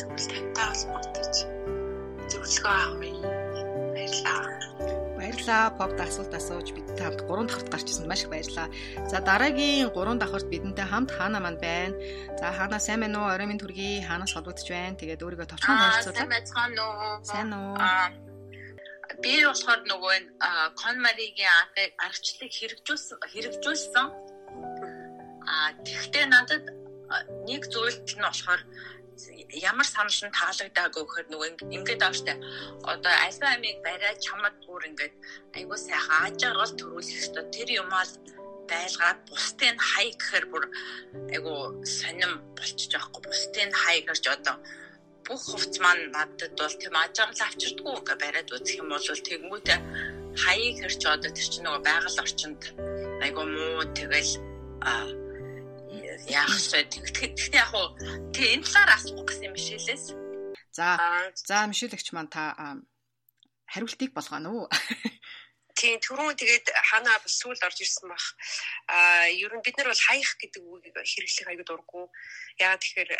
Тэгвэл 0.01 0.27
тантай 0.33 0.65
холбогдож 0.65 1.35
зөвлөгөө 2.31 2.73
авъя. 2.73 3.13
Баярлалаа. 3.93 4.59
баярлалаа. 5.19 5.77
Попд 5.77 5.99
асуулт 6.01 6.33
асууж 6.33 6.73
бид 6.73 6.87
хамт 6.97 7.21
3 7.27 7.45
давхарт 7.45 7.69
гарч 7.69 7.87
ирсэнд 7.89 8.09
маш 8.09 8.23
их 8.23 8.29
баярлалаа. 8.33 8.67
За 9.11 9.17
дараагийн 9.21 9.93
3 9.93 10.17
давхарт 10.17 10.47
бидэнтэй 10.49 10.85
хамт 10.89 11.11
хаана 11.11 11.39
маань 11.39 11.59
байна. 11.61 11.93
За 12.39 12.51
хаана 12.51 12.79
сайн 12.79 12.99
байна 13.05 13.21
уу? 13.21 13.29
Оройн 13.33 13.59
төргий 13.61 14.01
хаанаас 14.01 14.33
холбогдож 14.33 14.67
байна. 14.69 14.97
Тэгээд 14.97 15.21
өөрийгөө 15.21 15.47
товчхон 15.49 15.77
танилцуулаа. 15.77 16.17
Сайн 16.17 16.33
байцгаана 16.33 16.81
уу? 16.81 17.13
Сайн 17.23 17.49
уу? 17.53 18.28
Би 19.17 19.33
болохоор 19.41 19.81
нөгөө 19.89 20.15
Конмаригийн 20.77 21.49
аргачлалыг 21.97 22.53
хэрэгжүүлсэн 22.53 23.17
хэрэгжүүлсэн. 23.33 24.07
А 25.49 25.73
тэгвэл 25.81 26.29
надад 26.29 26.65
нэг 27.49 27.65
зүйл 27.73 27.97
нь 28.05 28.21
болохоор 28.21 28.61
ямар 29.49 29.87
санал 29.89 30.13
нь 30.13 30.37
таалагдаагүй 30.39 31.03
гэхээр 31.03 31.27
нөгөө 31.33 31.49
ингээд 31.75 32.05
ааштай 32.05 32.37
одоо 32.85 33.13
альва 33.25 33.47
амиг 33.57 33.81
бариад 33.81 34.21
чамд 34.21 34.55
бүр 34.63 34.87
ингээд 34.89 35.15
айгуу 35.57 35.77
сайхан 35.77 36.29
ажааргал 36.29 36.73
төрүүлэх 36.77 37.19
ёстой. 37.19 37.45
Тэр 37.49 37.69
юмаа 37.81 38.05
байлгаад 38.69 39.19
бусдын 39.29 39.77
хай 39.89 40.07
гэхээр 40.13 40.45
бүр 40.53 40.65
айгуу 41.33 41.81
сонирм 41.97 42.45
болчих 42.55 42.93
жоохгүй 42.93 43.21
бусдын 43.25 43.71
хай 43.73 43.97
гэж 44.05 44.23
одоо 44.37 44.55
бүх 45.29 45.41
хувц 45.45 45.75
маань 45.79 46.09
надад 46.15 46.53
бол 46.57 46.75
тийм 46.81 46.95
ажааргал 46.97 47.45
авчирдггүй 47.45 47.93
ингээ 48.01 48.17
бариад 48.23 48.49
үзэх 48.49 48.81
юм 48.81 48.89
бол 48.89 49.05
тэгмүүтэ 49.29 49.75
хаяг 50.43 50.75
хэрч 50.81 51.01
одоо 51.05 51.31
тэр 51.31 51.47
чинь 51.53 51.65
нөгөө 51.65 51.85
байгаль 51.85 52.21
орчинд 52.23 52.61
айгуу 53.21 53.45
муу 53.45 53.85
тэгэл 53.93 54.31
яах 56.29 56.57
вэ? 56.71 56.83
Тэгтээ 56.89 57.61
яг 57.61 57.71
уу 57.73 57.87
тэг 58.33 58.45
энэ 58.57 58.65
талаар 58.65 58.91
асуух 58.97 59.25
гэсэн 59.25 59.47
юм 59.49 59.53
бишээлээс. 59.57 60.05
За 60.73 60.87
за 61.33 61.67
мишэлэгч 61.69 62.07
маань 62.13 62.33
та 62.33 62.77
хариултыг 63.69 64.13
болгоно 64.13 64.49
уу? 64.53 64.65
Тийм 65.79 65.95
түрүүн 66.03 66.35
тэгээд 66.35 66.67
ханаа 66.91 67.23
сүүл 67.23 67.63
орж 67.63 67.79
ирсэн 67.79 68.11
бах. 68.11 68.25
Аа 68.91 69.31
ер 69.31 69.53
нь 69.55 69.63
бид 69.63 69.77
нар 69.79 69.87
бол 69.87 70.05
хаях 70.11 70.35
гэдэг 70.35 70.59
үгийг 70.59 70.97
хэрэглэх 70.99 71.47
аягүй 71.47 71.65
дурггүй. 71.65 72.05
Яа 72.59 72.75
тэгэхээр 72.75 73.11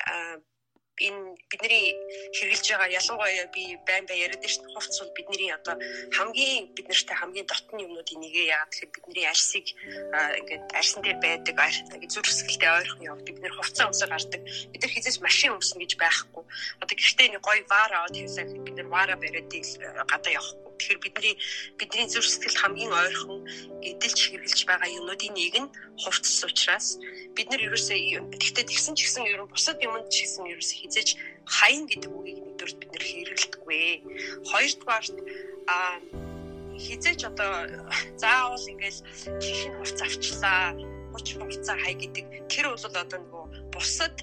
энэ 1.08 1.36
бидний 1.50 1.96
хэрэгжилж 2.36 2.68
байгаа 2.72 2.98
ялангуяа 3.00 3.48
би 3.56 3.64
байн 3.88 4.06
бай 4.06 4.18
яриад 4.26 4.44
шүү 4.44 4.64
дээ. 4.64 4.76
Хувцс 4.76 5.00
бол 5.00 5.16
бидний 5.18 5.52
одоо 5.52 5.76
хамгийн 6.18 6.72
бид 6.76 6.88
нартай 6.90 7.16
хамгийн 7.18 7.48
дотны 7.48 7.82
юмнуудын 7.88 8.20
нэгэ 8.22 8.44
яагаад 8.54 8.72
тэгэхээр 8.72 8.94
бидний 8.96 9.26
арьсыг 9.32 9.66
ингээд 10.40 10.66
арьсан 10.80 11.02
дээр 11.04 11.20
байдаг 11.24 11.56
ингээд 11.56 12.14
зүрх 12.14 12.32
сэтгэлтэй 12.32 12.72
ойрхон 12.80 13.08
явдаг. 13.10 13.26
Бид 13.28 13.40
нар 13.44 13.56
хувцас 13.56 13.88
өмсөөр 13.88 14.12
гардаг. 14.14 14.42
Бид 14.72 14.82
нар 14.82 14.94
хизээс 14.94 15.20
машин 15.26 15.56
өмснө 15.56 15.82
гэж 15.84 15.94
байхгүй. 16.00 16.44
Одоо 16.82 16.96
гэхдээ 16.96 17.28
нэг 17.34 17.42
гоё 17.44 17.64
вар 17.72 17.92
аваад 17.96 18.16
хийлээ 18.16 18.46
бид 18.66 18.76
нар 18.78 18.90
вара 18.94 19.14
бариад 19.16 19.52
гадаа 20.12 20.34
явахгүй 20.40 20.69
Тэгэхээр 20.80 21.04
бидний 21.04 21.36
бидний 21.76 22.08
зүрх 22.08 22.30
сэтгэл 22.32 22.56
хамгийн 22.56 22.92
ойрхон 22.96 23.44
эдэлж 23.84 24.20
хэрглэж 24.32 24.60
байгаа 24.64 24.90
юмнуудын 24.96 25.36
нэг 25.36 25.56
нь 25.60 25.70
хувцас 26.00 26.40
учраас 26.48 26.88
бид 27.36 27.48
нар 27.52 27.62
ерөөсөө 27.68 28.32
тэгтээ 28.40 28.66
тэгсэн 28.72 28.96
ч 28.96 29.04
гэсэн 29.04 29.28
ерөн 29.28 29.52
бусад 29.52 29.78
юмд 29.84 30.08
ч 30.08 30.24
гэсэн 30.24 30.48
ерөөсөө 30.56 30.78
хизээж 30.80 31.10
хайн 31.44 31.84
гэдэг 31.92 32.12
үгийг 32.16 32.40
нэгдүгээр 32.40 32.80
бид 32.80 32.92
нар 32.96 33.06
хэрэглэдэггүй. 33.06 33.86
Хоёрдугаарт 34.48 35.18
а 35.68 35.76
хизээч 36.80 37.22
одоо 37.28 37.52
заавал 38.16 38.66
ингээл 38.72 39.04
чихэн 39.44 39.76
хувцас 39.78 40.02
авчлаа 40.08 40.72
30 41.12 41.44
хувцас 41.44 41.76
хай 41.84 41.96
гэдэг 42.00 42.26
тэр 42.48 42.66
бол 42.72 42.86
одоо 42.88 43.20
нөгөө 43.20 43.46
бусад 43.74 44.16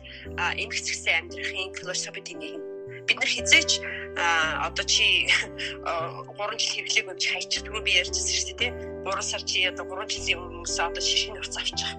эмгэгцсэн 0.62 1.14
амьдрахын 1.20 1.76
философийн 1.76 2.38
нэг 2.40 2.75
бид 3.06 3.18
нар 3.22 3.30
хизээч 3.30 3.70
одоо 4.16 4.84
чи 4.84 5.28
3 5.30 6.58
жил 6.58 6.72
хэрэглээг 6.75 7.06
өнч 7.12 7.25
хайчих 7.30 7.62
түрүү 7.64 7.82
би 7.86 7.92
ярьжсэн 8.00 8.34
шүү 8.34 8.46
дээ 8.56 8.58
тий. 8.58 8.70
3 9.04 9.22
сар 9.22 9.42
чи 9.44 9.58
одоо 9.70 9.84
3 9.86 10.10
жилийн 10.10 10.40
өмнөөс 10.42 10.76
одоо 10.80 11.02
шишин 11.02 11.36
хувцас 11.38 11.62
авчих 11.62 11.90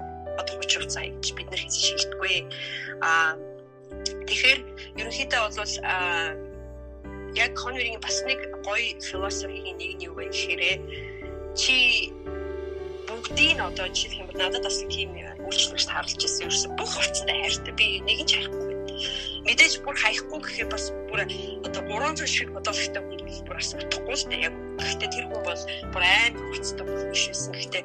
одоо 0.41 0.53
30 0.59 0.81
хувцас 0.81 1.03
гэж 1.03 1.27
бид 1.37 1.47
нар 1.51 1.61
хийж 1.61 1.75
шилдэггүй 1.77 2.35
а 3.01 3.11
тэгэхээр 4.27 4.59
ерөнхийдөө 4.99 5.41
бол 5.55 5.73
яг 7.37 7.51
конверийн 7.53 8.01
бас 8.01 8.17
нэг 8.25 8.39
гоё 8.65 8.97
философигийн 9.01 9.77
нэг 9.77 9.91
нь 9.97 10.03
юу 10.09 10.17
вэ 10.17 10.33
гэхээр 10.33 10.61
чи 11.53 12.11
бүгдийг 13.07 13.59
одоо 13.61 13.87
жишээлх 13.93 14.19
юм 14.21 14.27
бол 14.27 14.41
надад 14.41 14.63
бас 14.65 14.77
тийм 14.89 15.13
үйлчлэгч 15.47 15.85
харуулж 15.87 16.21
ирсэн 16.25 16.43
ерөөсөн 16.49 16.71
бүх 16.75 16.91
хувцастай 16.91 17.37
хайртай. 17.39 17.73
Би 17.77 17.87
нэг 18.03 18.19
нь 18.25 18.31
харахгүй 18.35 18.67
мэдээж 19.47 19.73
бүр 19.83 19.95
хаяхгүй 19.95 20.39
гэхээр 20.43 20.69
бас 20.69 20.91
бүр 21.07 21.23
одоо 21.23 21.81
300 21.87 22.27
шиг 22.27 22.51
бодлоготой 22.51 23.01
хүн 23.03 23.19
бол 23.23 23.39
бүр 23.47 23.55
бас 23.55 23.71
утгагүй 23.73 24.15
л 24.19 24.27
дээ 24.27 24.45
яг 24.47 24.55
гэхдээ 24.83 25.09
тэр 25.15 25.25
хүн 25.31 25.43
бол 25.47 25.63
бүр 25.95 26.03
амар 26.03 26.45
хүчтэй 26.51 26.83
хүн 26.83 27.15
шийсэн 27.15 27.51
гэхдээ 27.55 27.83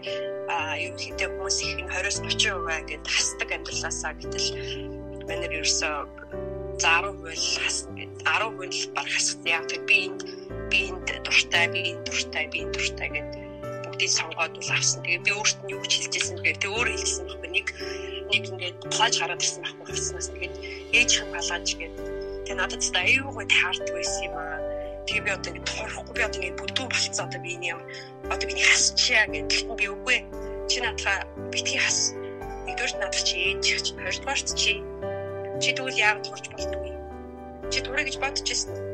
а 0.50 0.76
юу 0.76 0.94
хийдэг 0.98 1.30
хүмүүс 1.30 1.58
их 1.62 1.78
20-с 1.86 2.18
30% 2.26 2.90
гэд 2.90 3.04
хасдаг 3.06 3.48
амьдралаасаа 3.54 4.12
гэтэл 4.18 4.48
манер 5.30 5.52
ерөөсөө 5.62 5.96
10% 6.82 7.30
л 7.30 7.46
хасна 7.62 7.92
гэд 7.94 8.12
10% 8.26 8.74
л 8.74 8.90
баг 8.96 9.06
хасдаг 9.06 9.46
яг 9.46 9.64
би 9.86 9.96
энд 10.10 10.20
би 10.66 10.78
энд 10.90 11.06
дуртай 11.24 11.66
би 11.70 11.80
энд 11.94 12.02
дуртай 12.10 12.44
би 12.50 12.58
энд 12.66 12.74
дуртай 12.74 13.08
гэд 13.14 13.30
бүгдийг 13.86 14.10
сонгоод 14.10 14.52
бол 14.56 14.70
авсан. 14.72 15.02
Тэгээ 15.04 15.22
би 15.22 15.30
өөртөө 15.36 15.68
юу 15.70 15.80
гэж 15.84 15.92
хэлжсэн 15.94 16.36
бэ? 16.42 16.58
Тэгээ 16.58 16.74
өөр 16.74 16.88
хэлсэн 16.90 17.24
байхгүй 17.28 17.50
нэг 17.52 17.66
нэг 18.32 18.44
ингээд 18.48 18.76
плаж 18.88 19.14
гараад 19.20 19.44
ирсэн 19.44 19.62
байхгүй 19.62 19.92
авснаас 19.92 20.28
тэгээд 20.32 20.54
ээж 20.96 21.10
хэн 21.20 21.28
балаач 21.36 21.68
гээд 21.76 21.94
тэгээ 22.48 22.58
надад 22.58 22.80
ч 22.80 22.88
аюугүй 22.96 23.46
таард 23.48 23.86
байсан 23.92 24.22
юм 24.28 24.36
аа. 24.40 24.58
Тэгээ 25.06 25.24
би 25.24 25.30
одоо 25.36 25.48
ингээд 25.52 25.68
туурахгүй 25.68 26.14
би 26.16 26.22
одоо 26.24 26.38
ингээд 26.40 26.60
бүдүү 26.60 26.86
болцсон 26.88 27.24
одоо 27.28 27.40
би 27.44 27.50
энэ 27.56 27.68
юм 27.74 27.80
одоо 28.32 28.46
би 28.48 28.54
хасчаа 28.56 29.24
гэдэг 29.28 29.60
би 29.78 29.86
үгүй 29.94 30.18
чи 30.70 30.78
надаа 30.80 31.18
битгий 31.52 31.80
хас. 31.80 32.16
Нэгдүгээр 32.66 32.92
надад 32.98 33.24
чи 33.28 33.36
ээж 33.52 33.62
чи 33.66 33.92
хоёрдугаарт 33.96 34.48
чи 34.56 34.72
чи 35.60 35.70
тэгвэл 35.76 36.00
яагаад 36.00 36.24
турч 36.26 36.46
болдгүй. 36.52 36.92
Чи 37.72 37.78
тураа 37.84 38.04
гэж 38.04 38.16
бодож 38.22 38.48
ирсэн 38.48 38.91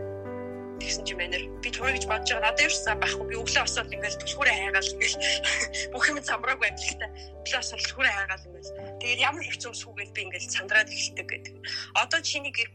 тэгсэн 0.81 1.05
чи 1.07 1.15
манер 1.19 1.43
би 1.63 1.69
тураа 1.71 1.93
гэж 1.95 2.05
бодож 2.09 2.31
байгаа 2.33 2.45
надад 2.49 2.65
ерөөсөө 2.67 2.95
байхгүй 3.03 3.27
би 3.29 3.37
өглөө 3.43 3.63
осоод 3.67 3.95
ингээл 3.95 4.21
түлхүүрээ 4.23 4.57
хайгаал 4.59 4.93
ингээл 4.95 5.17
бүх 5.93 6.05
юм 6.11 6.19
замбрааг 6.23 6.59
байдлахтай 6.63 7.11
өглөө 7.43 7.61
осоод 7.63 7.83
түлхүүрээ 7.87 8.15
хайгаал 8.17 8.47
ингээл 8.49 8.73
тэгээд 9.03 9.25
ямар 9.29 9.45
хэцүү 9.47 9.73
сүүгээл 9.75 10.15
би 10.17 10.21
ингээл 10.27 10.55
сандраад 10.55 10.89
эхэлдэг 10.89 11.27
гэдэг. 11.29 11.55
Одоо 12.03 12.21
чиний 12.23 12.53
гэр 12.55 12.71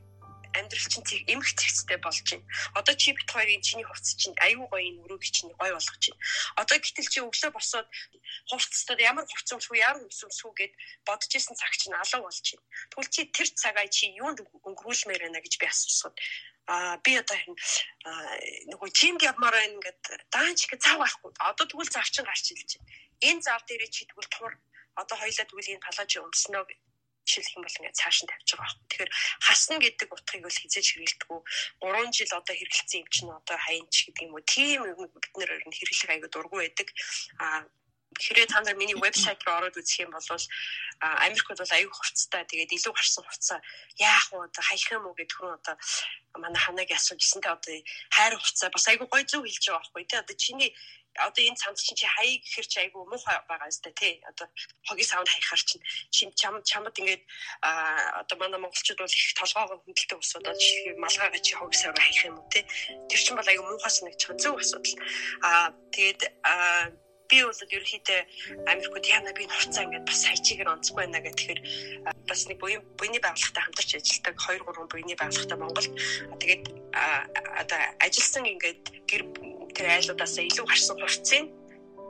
амьдрал 0.53 0.87
чинь 0.89 1.25
эмх 1.27 1.49
цэгцтэй 1.57 1.97
болж 1.97 2.21
байна. 2.29 2.45
Одоо 2.77 2.93
чи 2.95 3.11
бит 3.11 3.29
хоёрын 3.29 3.61
чиний 3.61 3.85
хувцас 3.85 4.15
чинь 4.15 4.37
аюу 4.37 4.69
гоё 4.69 4.85
энэ 4.85 5.01
өрөөг 5.03 5.23
чинь 5.25 5.51
гоё 5.57 5.73
болгож 5.73 6.03
байна. 6.09 6.21
Одоо 6.61 6.77
гэтэл 6.77 7.09
чи 7.09 7.19
өглөө 7.25 7.51
босоод 7.53 7.87
хувцастад 8.49 8.99
ямар 9.01 9.25
хувцас 9.25 9.57
өмсөх 9.57 9.73
ямар 9.77 10.05
өмсөх 10.05 10.29
өмсөх 10.29 10.53
гэд 10.53 10.73
бодож 11.05 11.31
исэн 11.33 11.57
цаг 11.57 11.73
чинь 11.73 11.97
алуу 11.97 12.29
болж 12.29 12.45
байна. 12.45 12.65
Тэгвэл 12.93 13.13
чи 13.13 13.21
тэр 13.33 13.49
цагаа 13.49 13.87
чи 13.89 14.13
юунд 14.13 14.39
өнгөрүүлмээр 14.45 15.21
байна 15.25 15.41
гэж 15.41 15.53
би 15.57 15.65
асуусаад 15.65 16.15
а 16.65 16.97
би 17.03 17.17
одоо 17.19 17.37
нөгөө 18.71 18.89
жим 18.95 19.19
явмаар 19.19 19.55
байна 19.55 19.75
ингээд 19.75 20.01
даанч 20.31 20.63
их 20.63 20.79
цав 20.79 20.97
байхгүй. 20.99 21.31
Одоо 21.39 21.65
тэгвэл 21.67 21.91
завчин 21.91 22.23
гарч 22.23 22.51
илж 22.51 22.79
байна. 22.79 22.91
Энэ 23.19 23.41
зав 23.43 23.61
дээрээ 23.67 23.91
чи 23.91 24.07
тэгвэл 24.07 24.31
тур 24.31 24.51
одоо 24.95 25.17
хоёлаа 25.19 25.45
тэгвэл 25.47 25.73
энэ 25.75 25.85
палаж 25.85 26.11
өмснөө 26.23 26.63
жишээлх 27.27 27.55
юм 27.55 27.63
бол 27.63 27.77
ингээд 27.79 27.99
цааш 27.99 28.17
нь 28.23 28.29
тавьж 28.31 28.49
байгаа 28.55 28.63
байхгүй. 28.63 28.87
Тэгэхээр 28.87 29.11
хасна 29.47 29.77
гэдэг 29.79 30.09
утгыг 30.11 30.43
бол 30.43 30.59
хизээж 30.59 30.87
хэрэглэдэггүй. 30.91 31.39
3 31.83 32.15
жил 32.15 32.31
одоо 32.35 32.55
хэрэгэлсэн 32.55 32.99
юм 33.03 33.09
чинь 33.11 33.31
одоо 33.31 33.57
хаянч 33.59 33.95
гэдэг 34.07 34.23
юм 34.27 34.35
уу. 34.35 34.43
Тийм 34.43 34.79
бид 34.83 35.35
нэр 35.39 35.51
хэрэглэх 35.67 36.11
аягүй 36.11 36.29
дургүй 36.31 36.59
байдаг. 36.63 36.87
А 37.39 37.63
хэрэг 38.17 38.49
та 38.49 38.61
нар 38.61 38.75
миний 38.75 38.95
вебсайт 38.95 39.43
руу 39.43 39.57
ороод 39.57 39.77
үзэх 39.77 40.05
юм 40.05 40.11
бол 40.11 40.27
Америкт 40.99 41.47
бол 41.47 41.75
аюу 41.77 41.91
хувцастай. 41.91 42.43
Тэгээд 42.45 42.75
илүү 42.77 42.93
гарсан 42.93 43.23
хувцас. 43.25 43.61
Яах 43.99 44.27
вэ? 44.31 44.47
Одоо 44.47 44.63
хаях 44.63 44.91
юм 44.91 45.05
уу 45.07 45.17
гэдэг 45.17 45.37
хүн 45.37 45.57
одоо 45.57 45.75
манай 46.39 46.61
ханаг 46.61 46.89
асууж 46.91 47.19
ирсэнтэй 47.19 47.51
одоо 47.51 47.75
хайр 48.15 48.33
хувцас. 48.39 48.71
Бас 48.71 48.87
аюу 48.87 49.07
гой 49.07 49.23
зүг 49.27 49.43
хэлж 49.43 49.65
байгаа 49.67 49.81
байхгүй 49.83 50.03
тий 50.07 50.19
одоо 50.19 50.35
чиний 50.35 50.71
одоо 51.15 51.43
энэ 51.45 51.55
цамц 51.55 51.81
чинь 51.81 51.95
чи 51.95 52.07
хаяг 52.07 52.41
гэхэр 52.41 52.67
чи 52.67 52.79
айгу 52.79 53.05
муухай 53.05 53.37
байгаа 53.47 53.69
юм 53.69 53.93
тий 53.93 54.21
одоо 54.25 54.47
хогийн 54.87 55.07
савнд 55.09 55.29
хаяхаар 55.29 55.61
чинь 55.61 55.83
чим 56.09 56.29
чам 56.33 56.63
чамд 56.63 56.97
ингээд 56.97 57.23
одоо 57.61 58.37
манай 58.37 58.59
монголчууд 58.59 58.99
бол 58.99 59.13
их 59.13 59.33
толгоогоо 59.37 59.77
хөндлөлтөй 59.85 60.17
усууд 60.17 60.47
одоо 60.47 60.57
жишээ 60.57 60.97
малгайгаа 60.97 61.41
чи 61.45 61.53
хогийн 61.53 61.81
саваар 61.81 62.01
хаях 62.01 62.25
юм 62.25 62.37
уу 62.39 62.49
тий 62.49 62.63
тэр 63.09 63.19
чинь 63.21 63.37
бол 63.37 63.49
айгу 63.49 63.63
муухай 63.63 63.91
санагдчих 63.93 64.37
зөв 64.41 64.57
асуудал. 64.57 64.97
Аа 65.45 65.69
тэгээд 65.93 66.21
би 67.33 67.41
бол 67.41 67.61
ерөөхдөө 67.65 68.19
Америкт 68.69 69.07
яна 69.09 69.33
би 69.33 69.49
нурцаа 69.49 69.83
ингээд 69.89 70.05
бас 70.05 70.21
хайчигээр 70.29 70.69
онцгүй 70.69 70.97
байна 71.01 71.19
гэхээр 71.25 71.59
бас 72.29 72.41
нэг 72.45 72.57
буян 72.61 72.85
буйны 73.01 73.17
байгууллагатай 73.17 73.63
хамтарч 73.65 73.91
ажилладаг 73.97 74.35
2 74.37 74.61
3 74.69 74.93
буйны 74.93 75.15
байгууллагатай 75.17 75.57
Монголд 75.57 75.91
тэгээд 76.41 76.63
одоо 76.93 77.79
ажилласан 78.05 78.45
ингээд 78.53 78.83
гэр 79.09 79.23
тэр 79.73 79.85
айлуудаасаа 79.97 80.45
илүү 80.45 80.65
гарсан 80.69 80.97
хувцсыг 81.01 81.45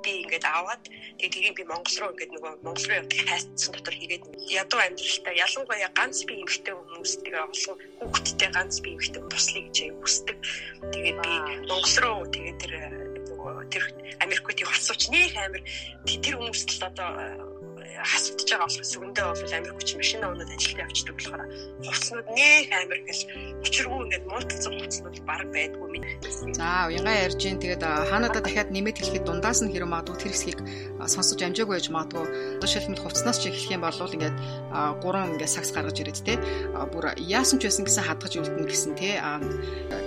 би 0.04 0.12
ингээд 0.28 0.44
аваад 0.44 0.84
тэгээд 1.16 1.34
тэрийг 1.34 1.56
би 1.56 1.64
Монгол 1.72 1.96
руу 2.04 2.12
ингээд 2.12 2.36
нөгөө 2.36 2.54
Монгол 2.68 2.88
руу 2.92 3.00
явдаг 3.00 3.24
хайцсан 3.24 3.72
дотор 3.72 3.96
хийгээд 3.96 4.24
ядуу 4.52 4.80
амьдралтай 4.84 5.36
ялангуяа 5.40 5.92
ганц 5.96 6.18
би 6.28 6.34
эмэгтэй 6.44 6.76
хүмүүс 6.76 7.12
тэгээ 7.24 7.44
олон 7.48 7.76
хүүхэдтэй 8.04 8.50
ганц 8.52 8.76
би 8.84 8.90
эмэгтэй 9.00 9.24
туслая 9.32 9.64
гэж 9.64 9.78
хүсдэг. 10.04 10.38
Тэгээд 10.92 11.18
би 11.24 11.32
Монгол 11.72 11.96
руу 12.04 12.28
тэгээд 12.28 12.60
тэр 12.60 12.74
тэр 13.70 13.84
Америкт 14.20 14.60
их 14.60 14.70
олсууч. 14.70 15.10
Нэх 15.10 15.36
амир 15.38 15.64
тэр 16.06 16.36
хүмүүст 16.40 16.70
л 16.80 16.88
одоо 16.88 17.43
хасагдж 18.04 18.50
байгаа 18.52 18.68
болохоос 18.68 18.94
өндөө 19.00 19.28
бол 19.34 19.54
амир 19.56 19.74
хүч 19.74 19.90
машина 19.96 20.26
унаад 20.32 20.52
ажилд 20.52 20.80
явчихдаг 20.84 21.16
болохоор 21.18 21.42
хувцснууд 21.88 22.28
нэх 22.36 22.68
амир 22.72 23.00
гэл 23.08 23.22
учиргүй 23.64 24.00
ингээд 24.04 24.26
муулталцсан 24.28 24.74
хувцснууд 24.76 25.18
баг 25.24 25.44
байдгүй 25.56 25.88
минь. 25.94 26.08
За 26.54 26.88
уянгаа 26.92 27.16
ярьж 27.26 27.40
гин. 27.40 27.60
Тэгээд 27.64 27.84
хаанада 27.84 28.40
дахиад 28.44 28.70
нэмэт 28.76 28.98
хэлэхэд 29.00 29.26
дундаас 29.26 29.64
нь 29.64 29.72
хэрэв 29.72 29.88
магадгүй 29.88 30.18
тэр 30.20 30.32
хэсгийг 30.36 30.60
сонсож 31.08 31.40
амжаагүй 31.40 31.76
байж 31.80 31.88
магадгүй. 31.88 32.26
Одоо 32.60 32.70
шилмэл 32.70 33.04
хувцснаас 33.04 33.40
ч 33.40 33.48
эхлэх 33.48 33.72
юм 33.76 33.82
бол 33.88 33.96
ингээд 33.96 34.36
гурван 35.00 35.34
ингээд 35.36 35.52
сакс 35.56 35.72
гаргаж 35.72 35.98
ирээд 36.04 36.20
те. 36.28 36.36
Бүр 36.92 37.16
яасан 37.18 37.60
ч 37.60 37.68
байсан 37.72 37.88
гэсэн 37.88 38.04
хадгаж 38.04 38.34
үлдэнэ 38.40 38.68
гэсэн 38.68 38.94
те. 39.00 39.20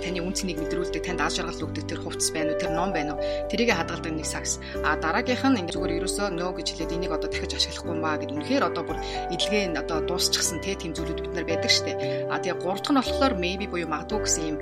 Таны 0.05 0.19
үнцнийг 0.21 0.61
мэдрүүлдэг 0.61 1.01
танд 1.01 1.21
аз 1.21 1.37
жаргал 1.37 1.65
өгдөг 1.65 1.85
тэр 1.89 1.99
хувцс 2.01 2.29
байна 2.29 2.53
уу 2.53 2.61
тэр 2.61 2.71
ном 2.73 2.93
байна 2.93 3.17
уу? 3.17 3.21
Тэрийг 3.49 3.73
хадгалдаг 3.73 4.13
нэг 4.13 4.27
сакс. 4.27 4.61
А 4.85 4.95
дараагийнх 4.97 5.45
нь 5.45 5.59
ингээд 5.65 5.75
зүгээр 5.77 5.97
ерөөсөө 6.01 6.27
нөө 6.33 6.51
гэж 6.61 6.67
хэлээд 6.77 6.95
энийг 6.95 7.11
одоо 7.13 7.29
дахиж 7.29 7.53
ашиглах 7.57 7.86
болохгүй 7.87 8.03
маа 8.03 8.19
гэд 8.19 8.35
үнэхээр 8.35 8.63
одоо 8.67 8.83
бүр 8.83 8.99
эдлэгээ 9.31 9.71
нь 9.71 9.79
одоо 9.79 10.03
дуусчихсан 10.03 10.59
те 10.59 10.75
тийм 10.75 10.91
зүйлүүд 10.93 11.23
бид 11.23 11.33
нар 11.33 11.47
байдаг 11.47 11.71
штэ. 11.71 12.27
А 12.27 12.39
тэгээ 12.43 12.59
гурав 12.59 12.83
дахь 12.83 12.91
нь 12.91 12.99
болохоор 12.99 13.33
maybe 13.39 13.65
буюу 13.71 13.87
магадгүй 13.87 14.19
гэсэн 14.27 14.43
юм 14.51 14.57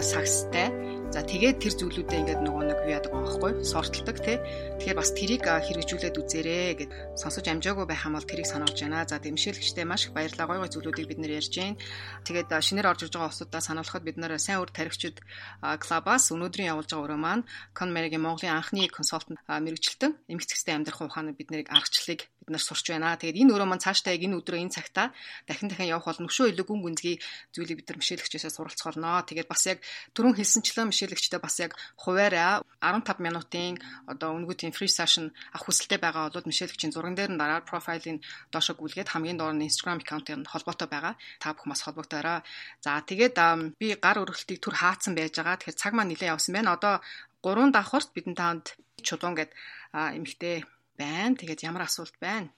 сакстай 0.00 0.72
За 1.12 1.20
тэгээд 1.20 1.60
тэр 1.60 1.76
зүйлүүдээ 1.76 2.20
ингээд 2.24 2.40
нөгөө 2.40 2.64
нэг 2.72 2.78
юу 2.88 2.96
яадаг 2.96 3.12
байхгүй 3.12 3.52
сорталдаг 3.68 4.16
тий. 4.24 4.40
Тэгэхээр 4.80 4.96
бас 4.96 5.12
тэрийг 5.12 5.44
хэрэгжүүлээд 5.44 6.16
үзээрэй 6.16 6.72
гэд 6.80 6.90
сонсож 7.20 7.44
амжаагүй 7.52 7.84
байх 7.84 8.08
юм 8.08 8.16
бол 8.16 8.24
тэрийг 8.24 8.48
сануулж 8.48 8.80
байна. 8.80 9.04
За 9.04 9.20
дэмшээлэгчтэй 9.20 9.84
маш 9.84 10.08
их 10.08 10.16
баярлалаа. 10.16 10.48
Гой 10.48 10.58
гой 10.64 10.70
зүйлүүдийг 10.72 11.12
бид 11.12 11.20
нэр 11.20 11.36
ярьж 11.36 11.52
байна. 11.52 11.76
Тэгээд 12.24 12.48
шинээр 12.48 12.88
орж 12.88 13.00
иж 13.04 13.12
байгаа 13.12 13.28
усудаа 13.28 13.60
сануулхад 13.60 14.08
бид 14.08 14.16
нэр 14.16 14.40
сайн 14.40 14.64
үр 14.64 14.72
тарихчид 14.72 15.20
клабаас 15.60 16.32
өнөөдрийн 16.32 16.72
явуулж 16.72 16.88
байгаа 16.88 17.04
өрөө 17.04 17.20
маань 17.20 17.44
Conmeriгийн 17.76 18.24
Монголын 18.24 18.56
анхны 18.56 18.88
консалтант 18.88 19.44
мэрэгчлэн 19.44 20.16
эмгэгцэстэй 20.32 20.72
амьдрах 20.72 21.04
ухааны 21.04 21.36
бид 21.36 21.52
нарыг 21.52 21.68
аргачлалыг 21.68 22.24
бид 22.24 22.50
нар 22.50 22.64
сурч 22.64 22.90
байна. 22.90 23.14
Тэгээд 23.20 23.38
энэ 23.38 23.52
өрөө 23.54 23.68
маань 23.68 23.84
цаашдаа 23.84 24.16
яг 24.16 24.24
энэ 24.26 24.40
өдрөө 24.42 24.60
энэ 24.66 24.74
цагтаа 24.74 25.14
дахин 25.46 25.70
дахин 25.70 25.92
явах 25.92 26.10
бол 26.10 26.26
нөхшөө 26.26 26.50
илүү 26.50 26.66
гүн 26.66 26.82
гүнзгий 26.82 27.16
зүйлийг 27.54 27.78
бид 27.84 27.88
нар 27.92 27.98
мишэлэгчээсээ 28.02 28.50
суралцах 28.50 28.86
болно. 28.90 29.22
Тэгээд 29.22 29.46
бас 29.46 29.62
яг 29.70 29.78
түрүүн 30.16 30.34
хэлсэнчлэн 30.34 30.90
бишээлэгчтэй 31.02 31.40
бас 31.42 31.58
яг 31.58 31.74
хуваараа 31.98 32.62
15 32.78 33.18
минутын 33.18 33.74
одоо 34.06 34.38
өнгөтийн 34.38 34.70
free 34.70 34.86
session 34.86 35.34
авах 35.50 35.66
хүсэлтэй 35.66 35.98
байгаа 35.98 36.30
бол 36.30 36.46
бишээлэгчийн 36.46 36.94
зурган 36.94 37.18
дээр 37.18 37.34
нь 37.34 37.40
дараад 37.42 37.66
профайлыг 37.66 38.22
доошо 38.54 38.78
гүйлгээд 38.78 39.10
хамгийн 39.10 39.38
доор 39.38 39.54
нь 39.58 39.66
Instagram 39.66 39.98
аккаунтын 39.98 40.46
холбоотой 40.46 40.88
байгаа. 40.88 41.14
Та 41.42 41.54
бүхэн 41.54 41.72
бас 41.74 41.82
холбогдоорой. 41.82 42.40
За 42.84 43.02
тэгээд 43.02 43.36
би 43.80 43.98
гар 43.98 44.22
өргөлтийг 44.22 44.62
түр 44.62 44.74
хаацсан 44.78 45.18
байж 45.18 45.34
байгаа. 45.34 45.58
Тэгэхээр 45.58 45.80
цаг 45.82 45.92
маань 45.94 46.10
нэлээд 46.14 46.34
явсан 46.34 46.54
байна. 46.54 46.78
Одоо 46.78 46.94
гурван 47.42 47.74
давхарт 47.74 48.14
бидэн 48.14 48.38
таанд 48.38 48.78
чулуун 49.02 49.34
гэд 49.34 49.50
эмхтэй 49.92 50.62
байна. 50.94 51.34
Тэгээд 51.34 51.66
ямар 51.66 51.90
асуулт 51.90 52.14
байна? 52.22 52.54